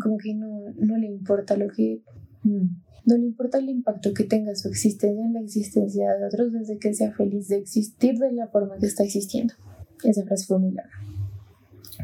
como 0.00 0.18
que 0.18 0.34
no, 0.34 0.70
no 0.78 0.96
le 0.96 1.06
importa 1.06 1.56
lo 1.56 1.68
que... 1.68 2.02
Mm, 2.42 2.68
no 3.06 3.16
le 3.16 3.24
importa 3.24 3.58
el 3.58 3.68
impacto 3.68 4.12
que 4.12 4.24
tenga 4.24 4.54
su 4.54 4.68
existencia 4.68 5.24
en 5.24 5.32
la 5.32 5.40
existencia 5.40 6.14
de 6.14 6.26
otros 6.26 6.52
desde 6.52 6.78
que 6.78 6.92
sea 6.92 7.12
feliz 7.12 7.48
de 7.48 7.56
existir 7.56 8.18
de 8.18 8.32
la 8.32 8.48
forma 8.48 8.76
que 8.78 8.86
está 8.86 9.04
existiendo. 9.04 9.54
Esa 10.04 10.24
frase 10.24 10.46
fue 10.46 10.58
muy 10.58 10.72
larga. 10.72 10.92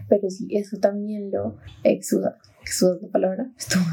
Pero 0.09 0.31
sí, 0.31 0.49
eso 0.51 0.79
también 0.79 1.31
lo 1.31 1.59
exuda. 1.85 2.39
Exuda 2.63 2.99
la 3.01 3.09
palabra, 3.09 3.53
estuvo. 3.59 3.85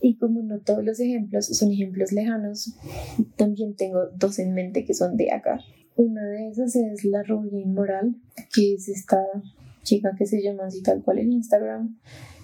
Y 0.00 0.16
como 0.16 0.42
no 0.42 0.60
todos 0.60 0.84
los 0.84 1.00
ejemplos 1.00 1.46
son 1.46 1.72
ejemplos 1.72 2.12
lejanos, 2.12 2.74
también 3.36 3.74
tengo 3.74 4.06
dos 4.16 4.38
en 4.38 4.54
mente 4.54 4.84
que 4.84 4.94
son 4.94 5.16
de 5.16 5.32
acá. 5.32 5.58
Una 5.96 6.24
de 6.24 6.48
esas 6.48 6.76
es 6.76 7.04
la 7.04 7.22
rubia 7.22 7.60
inmoral, 7.60 8.16
que 8.54 8.74
es 8.74 8.88
esta 8.88 9.24
chica 9.84 10.14
que 10.18 10.26
se 10.26 10.42
llama 10.42 10.66
así 10.66 10.82
tal 10.82 11.02
cual 11.02 11.20
en 11.20 11.32
Instagram, 11.32 11.96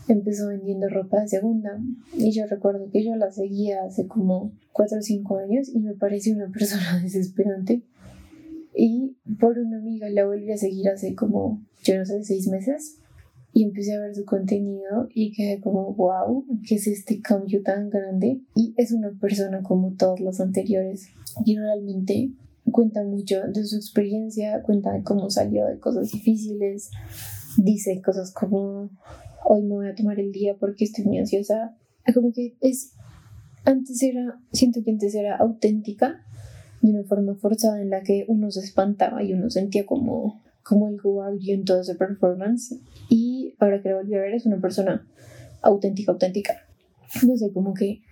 empezó 0.08 0.48
vendiendo 0.48 0.88
ropa 0.88 1.20
de 1.20 1.28
segunda. 1.28 1.80
Y 2.16 2.32
yo 2.32 2.46
recuerdo 2.46 2.88
que 2.90 3.04
yo 3.04 3.16
la 3.16 3.32
seguía 3.32 3.84
hace 3.84 4.06
como 4.06 4.52
4 4.72 4.98
o 4.98 5.02
5 5.02 5.38
años 5.38 5.68
y 5.74 5.80
me 5.80 5.94
pareció 5.94 6.34
una 6.34 6.50
persona 6.50 7.00
desesperante. 7.02 7.82
Y 8.74 9.16
por 9.40 9.58
una 9.58 9.78
amiga 9.78 10.08
la 10.10 10.26
volví 10.26 10.50
a 10.52 10.56
seguir 10.56 10.88
hace 10.88 11.14
como, 11.14 11.64
yo 11.82 11.98
no 11.98 12.04
sé, 12.04 12.22
6 12.22 12.48
meses. 12.48 12.98
Y 13.52 13.64
empecé 13.64 13.94
a 13.94 14.00
ver 14.00 14.14
su 14.14 14.24
contenido 14.24 15.08
y 15.12 15.32
quedé 15.32 15.60
como, 15.60 15.92
wow, 15.94 16.44
¿qué 16.68 16.76
es 16.76 16.86
este 16.86 17.20
cambio 17.20 17.62
tan 17.62 17.90
grande? 17.90 18.40
Y 18.54 18.74
es 18.76 18.92
una 18.92 19.10
persona 19.20 19.62
como 19.62 19.94
todas 19.94 20.20
las 20.20 20.40
anteriores. 20.40 21.08
Y 21.44 21.58
realmente 21.58 22.30
cuenta 22.70 23.02
mucho 23.02 23.40
de 23.48 23.64
su 23.64 23.76
experiencia, 23.76 24.62
cuenta 24.62 24.92
de 24.92 25.02
cómo 25.02 25.30
salió 25.30 25.66
de 25.66 25.78
cosas 25.78 26.12
difíciles, 26.12 26.90
dice 27.56 28.00
cosas 28.02 28.32
como 28.32 28.90
hoy 29.44 29.62
me 29.62 29.74
voy 29.74 29.88
a 29.88 29.94
tomar 29.94 30.18
el 30.20 30.32
día 30.32 30.56
porque 30.58 30.84
estoy 30.84 31.04
muy 31.04 31.18
ansiosa. 31.18 31.76
Como 32.14 32.32
que 32.32 32.56
es, 32.60 32.92
antes 33.64 34.02
era, 34.02 34.40
siento 34.52 34.82
que 34.84 34.90
antes 34.90 35.14
era 35.14 35.36
auténtica, 35.36 36.24
de 36.82 36.90
una 36.92 37.04
forma 37.04 37.34
forzada 37.34 37.80
en 37.80 37.90
la 37.90 38.02
que 38.02 38.24
uno 38.28 38.50
se 38.50 38.60
espantaba 38.60 39.22
y 39.22 39.32
uno 39.34 39.50
sentía 39.50 39.84
como, 39.84 40.42
como 40.62 40.86
algo 40.86 41.22
agrio 41.22 41.54
en 41.54 41.64
toda 41.64 41.84
su 41.84 41.96
performance. 41.96 42.80
Y 43.08 43.54
ahora 43.58 43.82
que 43.82 43.90
la 43.90 43.96
volví 43.96 44.14
a 44.14 44.20
ver 44.20 44.34
es 44.34 44.46
una 44.46 44.60
persona 44.60 45.06
auténtica, 45.62 46.12
auténtica. 46.12 46.54
No 47.26 47.36
sé, 47.36 47.52
como 47.52 47.74
que 47.74 48.02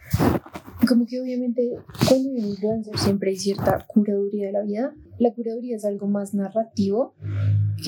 como 0.88 1.06
que 1.06 1.20
obviamente 1.20 1.70
cuando 2.08 2.30
hay 2.30 2.56
un 2.62 2.84
siempre 2.98 3.30
hay 3.30 3.36
cierta 3.36 3.84
curaduría 3.86 4.46
de 4.46 4.52
la 4.52 4.62
vida. 4.62 4.94
La 5.18 5.32
curaduría 5.32 5.76
es 5.76 5.84
algo 5.84 6.06
más 6.06 6.34
narrativo 6.34 7.14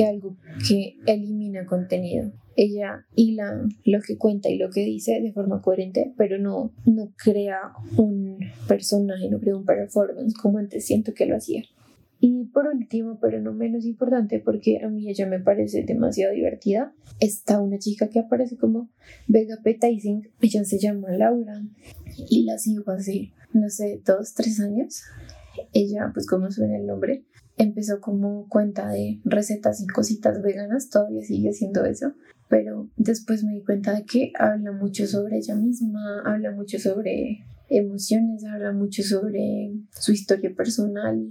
que 0.00 0.06
algo 0.06 0.36
que 0.66 0.96
elimina 1.06 1.66
contenido. 1.66 2.32
Ella 2.56 3.04
hila 3.14 3.68
lo 3.84 4.00
que 4.00 4.16
cuenta 4.16 4.48
y 4.48 4.56
lo 4.56 4.70
que 4.70 4.80
dice 4.80 5.20
de 5.20 5.32
forma 5.32 5.60
coherente, 5.60 6.14
pero 6.16 6.38
no, 6.38 6.72
no 6.86 7.12
crea 7.22 7.72
un 7.98 8.38
personaje, 8.66 9.28
no 9.28 9.38
crea 9.38 9.56
un 9.56 9.66
performance 9.66 10.34
como 10.34 10.56
antes 10.56 10.86
siento 10.86 11.12
que 11.12 11.26
lo 11.26 11.36
hacía. 11.36 11.64
Y 12.18 12.46
por 12.46 12.66
último, 12.66 13.18
pero 13.20 13.42
no 13.42 13.52
menos 13.52 13.84
importante, 13.84 14.40
porque 14.40 14.80
a 14.82 14.88
mí 14.88 15.08
ella 15.10 15.26
me 15.26 15.40
parece 15.40 15.84
demasiado 15.84 16.34
divertida, 16.34 16.94
está 17.18 17.60
una 17.60 17.78
chica 17.78 18.08
que 18.08 18.20
aparece 18.20 18.56
como 18.56 18.88
Vega 19.26 19.58
Petizing, 19.62 20.30
ella 20.40 20.64
se 20.64 20.78
llama 20.78 21.10
Laura 21.12 21.62
y 22.28 22.44
la 22.44 22.56
sigo 22.56 22.90
hace, 22.90 23.32
no 23.52 23.68
sé, 23.68 24.00
dos, 24.04 24.32
tres 24.32 24.60
años. 24.60 25.02
Ella, 25.74 26.10
pues 26.14 26.26
como 26.26 26.50
suena 26.50 26.78
el 26.78 26.86
nombre, 26.86 27.24
empezó 27.62 28.00
como 28.00 28.48
cuenta 28.48 28.88
de 28.88 29.20
recetas 29.24 29.82
y 29.82 29.86
cositas 29.86 30.42
veganas, 30.42 30.88
todavía 30.88 31.22
sigue 31.22 31.50
haciendo 31.50 31.84
eso, 31.84 32.14
pero 32.48 32.88
después 32.96 33.44
me 33.44 33.54
di 33.54 33.62
cuenta 33.62 33.94
de 33.94 34.04
que 34.04 34.32
habla 34.38 34.72
mucho 34.72 35.06
sobre 35.06 35.38
ella 35.38 35.54
misma, 35.54 36.22
habla 36.24 36.52
mucho 36.52 36.78
sobre 36.78 37.44
emociones, 37.68 38.44
habla 38.44 38.72
mucho 38.72 39.02
sobre 39.02 39.72
su 39.92 40.12
historia 40.12 40.54
personal, 40.54 41.30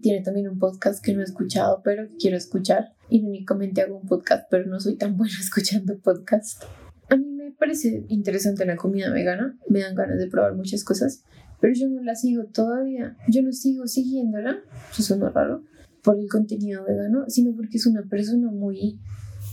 tiene 0.00 0.22
también 0.22 0.48
un 0.48 0.58
podcast 0.58 1.04
que 1.04 1.14
no 1.14 1.20
he 1.20 1.24
escuchado, 1.24 1.80
pero 1.82 2.08
quiero 2.18 2.36
escuchar. 2.36 2.92
Irónicamente 3.08 3.80
hago 3.80 3.98
un 3.98 4.06
podcast, 4.06 4.46
pero 4.50 4.66
no 4.66 4.78
soy 4.78 4.96
tan 4.96 5.16
buena 5.16 5.34
escuchando 5.40 5.98
podcast. 5.98 6.64
A 7.08 7.16
mí 7.16 7.26
me 7.26 7.52
parece 7.52 8.04
interesante 8.08 8.64
la 8.64 8.76
comida 8.76 9.10
vegana, 9.10 9.58
me 9.68 9.80
dan 9.80 9.94
ganas 9.94 10.18
de 10.18 10.28
probar 10.28 10.54
muchas 10.54 10.84
cosas, 10.84 11.24
pero 11.60 11.74
yo 11.74 11.88
no 11.88 12.02
la 12.02 12.14
sigo 12.14 12.44
todavía. 12.44 13.16
Yo 13.28 13.42
no 13.42 13.52
sigo 13.52 13.86
siguiéndola, 13.86 14.58
eso 14.90 15.02
suena 15.02 15.30
raro, 15.30 15.64
por 16.02 16.18
el 16.18 16.28
contenido 16.28 16.84
vegano, 16.84 17.24
sino 17.28 17.54
porque 17.54 17.76
es 17.76 17.86
una 17.86 18.02
persona 18.02 18.50
muy 18.50 18.98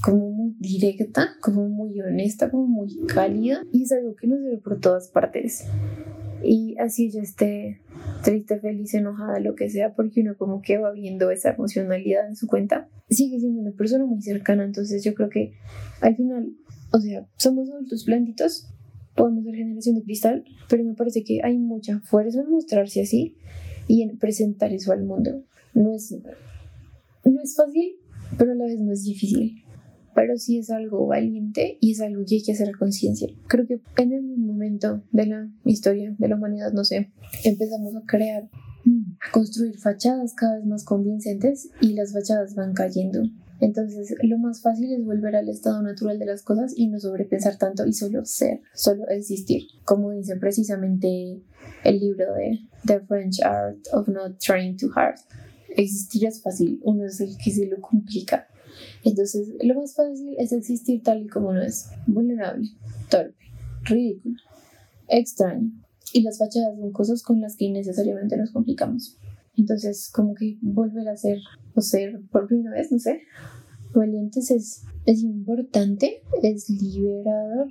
como 0.02 0.30
muy 0.32 0.56
directa, 0.60 1.36
como 1.42 1.68
muy 1.70 2.00
honesta, 2.02 2.52
como 2.52 2.68
muy 2.68 3.06
cálida 3.08 3.62
y 3.72 3.84
es 3.84 3.92
algo 3.92 4.16
que 4.16 4.28
no 4.28 4.38
se 4.38 4.50
ve 4.50 4.58
por 4.58 4.80
todas 4.80 5.08
partes 5.08 5.66
y 6.44 6.78
así 6.80 7.08
ella 7.08 7.22
esté 7.22 7.82
triste, 8.24 8.60
feliz, 8.60 8.94
enojada, 8.94 9.40
lo 9.40 9.56
que 9.56 9.70
sea, 9.70 9.96
porque 9.96 10.22
uno 10.22 10.38
como 10.38 10.62
que 10.62 10.78
va 10.78 10.92
viendo 10.92 11.32
esa 11.32 11.52
emocionalidad 11.52 12.28
en 12.28 12.36
su 12.36 12.48
cuenta, 12.48 12.88
sigue 13.10 13.40
siendo 13.40 13.62
una 13.62 13.72
persona 13.72 14.06
muy 14.06 14.22
cercana, 14.22 14.64
entonces 14.64 15.04
yo 15.04 15.14
creo 15.14 15.30
que 15.30 15.54
al 16.02 16.16
final, 16.16 16.54
o 16.92 17.00
sea, 17.00 17.28
somos 17.38 17.70
adultos 17.70 18.06
blanditos, 18.06 18.70
podemos 19.18 19.44
ser 19.44 19.56
generación 19.56 19.96
de 19.96 20.04
cristal, 20.04 20.46
pero 20.70 20.86
me 20.86 20.94
parece 20.94 21.24
que 21.26 21.42
hay 21.44 21.58
mucha 21.58 22.00
fuerza 22.00 22.40
en 22.40 22.50
mostrarse 22.50 23.02
así 23.02 23.36
y 23.88 24.04
en 24.04 24.18
presentar 24.18 24.72
eso 24.72 24.94
al 24.94 25.04
mundo. 25.04 25.44
No 25.74 25.94
es, 25.94 26.16
no 27.26 27.42
es 27.42 27.56
fácil, 27.56 27.98
pero 28.38 28.54
a 28.54 28.56
la 28.56 28.66
vez 28.66 28.80
no 28.80 28.94
es 28.94 29.04
difícil 29.04 29.64
pero 30.18 30.36
sí 30.36 30.58
es 30.58 30.72
algo 30.72 31.06
valiente 31.06 31.78
y 31.80 31.92
es 31.92 32.02
algo 32.02 32.24
que 32.28 32.38
hay 32.38 32.42
que 32.42 32.54
hacer 32.54 32.76
conciencia. 32.76 33.28
Creo 33.46 33.68
que 33.68 33.80
en 34.02 34.14
el 34.14 34.24
momento 34.24 35.04
de 35.12 35.28
la 35.28 35.48
historia 35.64 36.16
de 36.18 36.28
la 36.28 36.38
humanidad, 36.38 36.74
no 36.74 36.84
sé, 36.84 37.12
empezamos 37.44 37.96
a 37.96 38.02
crear, 38.02 38.46
a 38.46 39.32
construir 39.32 39.78
fachadas 39.78 40.34
cada 40.34 40.56
vez 40.58 40.66
más 40.66 40.84
convincentes 40.86 41.70
y 41.82 41.94
las 41.94 42.14
fachadas 42.14 42.56
van 42.56 42.74
cayendo. 42.74 43.22
Entonces, 43.60 44.16
lo 44.22 44.38
más 44.38 44.62
fácil 44.62 44.94
es 44.94 45.04
volver 45.04 45.36
al 45.36 45.50
estado 45.50 45.82
natural 45.82 46.20
de 46.20 46.26
las 46.26 46.44
cosas 46.44 46.74
y 46.76 46.88
no 46.88 47.00
sobrepensar 47.00 47.58
tanto 47.58 47.86
y 47.88 47.94
solo 47.94 48.24
ser, 48.26 48.62
solo 48.74 49.08
existir. 49.10 49.64
Como 49.84 50.12
dice 50.12 50.36
precisamente 50.36 51.42
el 51.84 52.00
libro 52.00 52.34
de 52.34 52.60
The 52.86 53.00
French 53.02 53.42
Art 53.42 53.80
of 53.94 54.08
Not 54.08 54.38
Trying 54.40 54.78
Too 54.78 54.92
Hard. 54.96 55.20
Existir 55.70 56.26
es 56.26 56.42
fácil, 56.42 56.80
uno 56.84 57.06
es 57.06 57.20
el 57.20 57.36
que 57.38 57.52
se 57.52 57.66
lo 57.66 57.82
complica. 57.82 58.48
Entonces, 59.04 59.54
lo 59.62 59.76
más 59.76 59.96
fácil 59.96 60.36
es 60.38 60.52
existir 60.52 61.02
tal 61.04 61.24
y 61.24 61.28
como 61.28 61.54
no 61.54 61.62
es, 61.62 61.90
vulnerable, 62.06 62.70
torpe, 63.10 63.36
ridículo, 63.84 64.36
extraño, 65.08 65.72
Y 66.14 66.22
las 66.22 66.38
fachadas 66.38 66.78
son 66.80 66.92
cosas 66.92 67.22
con 67.22 67.42
las 67.42 67.56
que 67.56 67.66
innecesariamente 67.66 68.38
nos 68.38 68.52
complicamos. 68.52 69.18
Entonces, 69.58 70.10
como 70.14 70.36
que 70.36 70.58
volver 70.62 71.08
a 71.10 71.18
ser 71.18 71.40
o 71.74 71.82
ser 71.82 72.22
por 72.32 72.48
primera 72.48 72.72
vez, 72.72 72.92
no 72.92 73.00
sé, 73.00 73.22
valientes 73.94 74.52
es, 74.52 74.84
es 75.06 75.24
importante, 75.24 76.22
es 76.44 76.70
liberador 76.70 77.68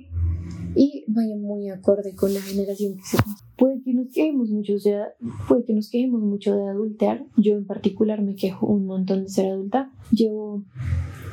y 0.75 1.05
vaya 1.07 1.35
muy 1.35 1.69
acorde 1.69 2.13
con 2.13 2.33
la 2.33 2.41
generación 2.41 2.95
que 2.95 3.03
se 3.03 3.17
puede 3.57 3.81
que 3.81 3.93
nos 3.93 4.11
quejemos 4.11 4.49
mucho 4.49 4.73
de 4.73 5.01
puede 5.47 5.63
que 5.65 5.73
nos 5.73 5.89
quejemos 5.89 6.21
mucho 6.21 6.55
de 6.55 6.67
adultear. 6.67 7.25
Yo 7.37 7.53
en 7.55 7.65
particular 7.65 8.21
me 8.21 8.35
quejo 8.35 8.67
un 8.67 8.85
montón 8.85 9.23
de 9.23 9.29
ser 9.29 9.47
adulta. 9.47 9.91
Llevo 10.11 10.63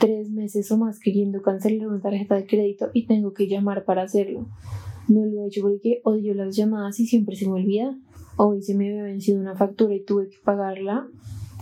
tres 0.01 0.31
meses 0.31 0.71
o 0.73 0.79
más 0.79 0.99
queriendo 0.99 1.43
cancelar 1.43 1.89
una 1.89 2.01
tarjeta 2.01 2.37
de 2.37 2.47
crédito 2.47 2.91
y 2.95 3.07
tengo 3.07 3.35
que 3.35 3.47
llamar 3.49 3.85
para 3.85 4.03
hacerlo. 4.03 4.49
No 5.09 5.27
lo 5.27 5.45
he 5.45 5.49
hecho 5.49 5.61
porque 5.61 6.01
odio 6.05 6.35
las 6.35 6.57
llamadas 6.57 6.99
y 7.01 7.07
siempre 7.07 7.37
se 7.37 7.47
me 7.47 7.53
olvida 7.53 7.99
hoy 8.37 8.63
se 8.63 8.75
me 8.75 8.89
había 8.89 9.05
vencido 9.05 9.41
una 9.41 9.57
factura 9.57 9.95
y 9.95 10.05
tuve 10.05 10.29
que 10.29 10.39
pagarla 10.45 11.07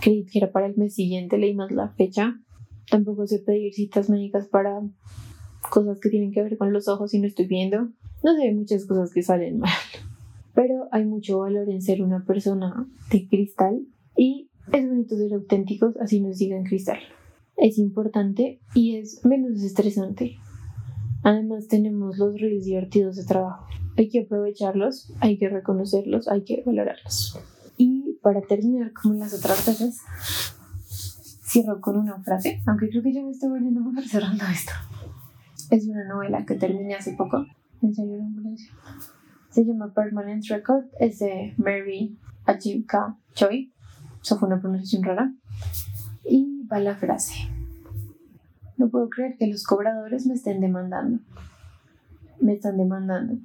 creí 0.01 0.25
que 0.25 0.39
era 0.39 0.53
para 0.53 0.67
el 0.67 0.77
mes 0.77 0.95
siguiente 0.95 1.39
leí 1.39 1.55
más 1.55 1.71
la 1.71 1.89
fecha 1.91 2.39
tampoco 2.91 3.27
sé 3.27 3.39
pedir 3.39 3.73
citas 3.73 4.11
médicas 4.11 4.49
para 4.49 4.83
cosas 5.71 6.01
que 6.01 6.11
tienen 6.11 6.33
que 6.33 6.43
ver 6.43 6.59
con 6.59 6.73
los 6.73 6.89
ojos 6.89 7.15
y 7.15 7.21
no 7.21 7.27
estoy 7.27 7.47
viendo. 7.47 7.89
No 8.23 8.37
sé, 8.37 8.53
muchas 8.55 8.85
cosas 8.87 9.13
que 9.13 9.23
salen 9.23 9.59
mal. 9.59 9.71
Pero 10.55 10.89
hay 10.93 11.07
mucho 11.07 11.39
valor 11.39 11.71
en 11.71 11.81
ser 11.81 12.03
una 12.03 12.25
persona 12.25 12.87
de 13.11 13.27
cristal 13.27 13.87
y 14.17 14.51
es 14.73 14.87
bonito 14.87 15.17
ser 15.17 15.33
auténticos, 15.33 15.97
así 15.97 16.21
nos 16.21 16.39
digan 16.39 16.65
cristal. 16.65 16.99
Es 17.57 17.79
importante 17.79 18.61
y 18.75 18.97
es 18.97 19.25
menos 19.25 19.63
estresante. 19.63 20.37
Además 21.23 21.69
tenemos 21.69 22.19
los 22.19 22.35
ríos 22.35 22.65
divertidos 22.65 23.17
de 23.17 23.25
trabajo. 23.25 23.67
Hay 23.97 24.09
que 24.09 24.23
aprovecharlos, 24.23 25.13
hay 25.21 25.39
que 25.39 25.49
reconocerlos, 25.49 26.29
hay 26.29 26.45
que 26.45 26.63
valorarlos. 26.65 27.39
Y 27.77 28.19
para 28.23 28.41
terminar, 28.43 28.93
como 28.93 29.15
en 29.15 29.21
las 29.21 29.35
otras 29.35 29.67
veces, 29.67 30.01
cierro 31.45 31.81
con 31.81 31.99
una 31.99 32.23
frase, 32.23 32.63
aunque 32.67 32.89
creo 32.89 33.03
que 33.03 33.13
ya 33.13 33.23
me 33.23 33.31
estoy 33.31 33.51
volviendo 33.51 33.81
mejor 33.81 34.05
cerrando 34.09 34.45
esto. 34.47 34.73
Es 35.71 35.87
una 35.87 36.05
novela 36.05 36.45
que 36.45 36.55
terminé 36.55 36.95
hace 36.95 37.15
poco. 37.15 37.47
En 37.83 37.95
serio, 37.95 38.21
ambulancia. 38.21 38.71
Se 39.51 39.65
llama 39.65 39.93
Permanent 39.93 40.45
Record. 40.47 40.85
Es 40.99 41.19
de 41.19 41.55
Mary 41.57 42.19
Ajimka 42.45 43.19
Choi. 43.35 43.73
Eso 44.23 44.39
fue 44.39 44.49
una 44.49 44.61
pronunciación 44.61 45.03
rara. 45.03 45.33
Y 46.25 46.67
va 46.67 46.79
la 46.79 46.95
frase. 46.95 47.35
No 48.77 48.89
puedo 48.89 49.09
creer 49.09 49.37
que 49.39 49.47
los 49.47 49.65
cobradores 49.65 50.27
me 50.27 50.35
estén 50.35 50.61
demandando. 50.61 51.21
Me 52.41 52.55
están 52.55 52.77
demandando. 52.77 53.39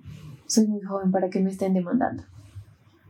Soy 0.47 0.67
muy 0.67 0.81
joven 0.81 1.11
para 1.11 1.29
que 1.29 1.41
me 1.41 1.49
estén 1.49 1.73
demandando. 1.73 2.23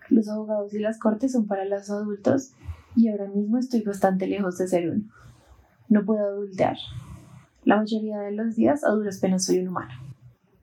Los 0.10 0.28
abogados 0.28 0.74
y 0.74 0.80
las 0.80 0.98
cortes 0.98 1.32
son 1.32 1.46
para 1.46 1.66
los 1.66 1.90
adultos 1.90 2.52
y 2.96 3.10
ahora 3.10 3.28
mismo 3.28 3.60
estoy 3.60 3.82
bastante 3.82 4.26
lejos 4.26 4.58
de 4.58 4.68
ser 4.68 4.90
uno. 4.90 5.04
No 5.88 6.04
puedo 6.04 6.26
adultear. 6.26 6.78
La 7.64 7.78
mayoría 7.78 8.20
de 8.20 8.32
los 8.32 8.56
días 8.56 8.84
a 8.84 8.90
duras 8.90 9.20
penas 9.20 9.46
soy 9.46 9.60
un 9.60 9.68
humano. 9.68 9.94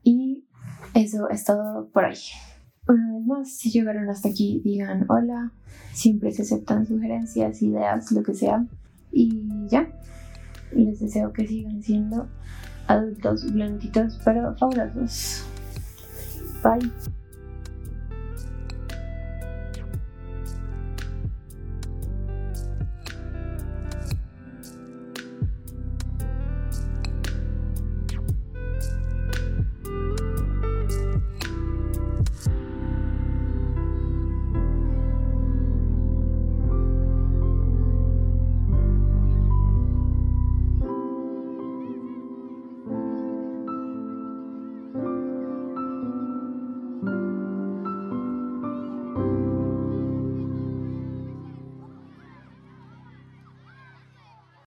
Y 0.03 0.43
eso 0.93 1.29
es 1.29 1.45
todo 1.45 1.87
por 1.93 2.05
ahí. 2.05 2.17
Una 2.87 3.13
vez 3.13 3.25
más, 3.25 3.51
si 3.51 3.71
llegaron 3.71 4.09
hasta 4.09 4.29
aquí, 4.29 4.61
digan 4.63 5.05
hola. 5.09 5.51
Siempre 5.93 6.31
se 6.31 6.41
aceptan 6.41 6.85
sugerencias, 6.85 7.61
ideas, 7.61 8.11
lo 8.11 8.21
que 8.21 8.33
sea. 8.33 8.65
Y 9.11 9.67
ya. 9.69 9.87
Les 10.73 10.99
deseo 10.99 11.31
que 11.31 11.47
sigan 11.47 11.81
siendo 11.81 12.27
adultos 12.87 13.51
blanquitos 13.53 14.19
pero 14.25 14.55
fabulosos. 14.57 15.45
Bye. 16.65 16.81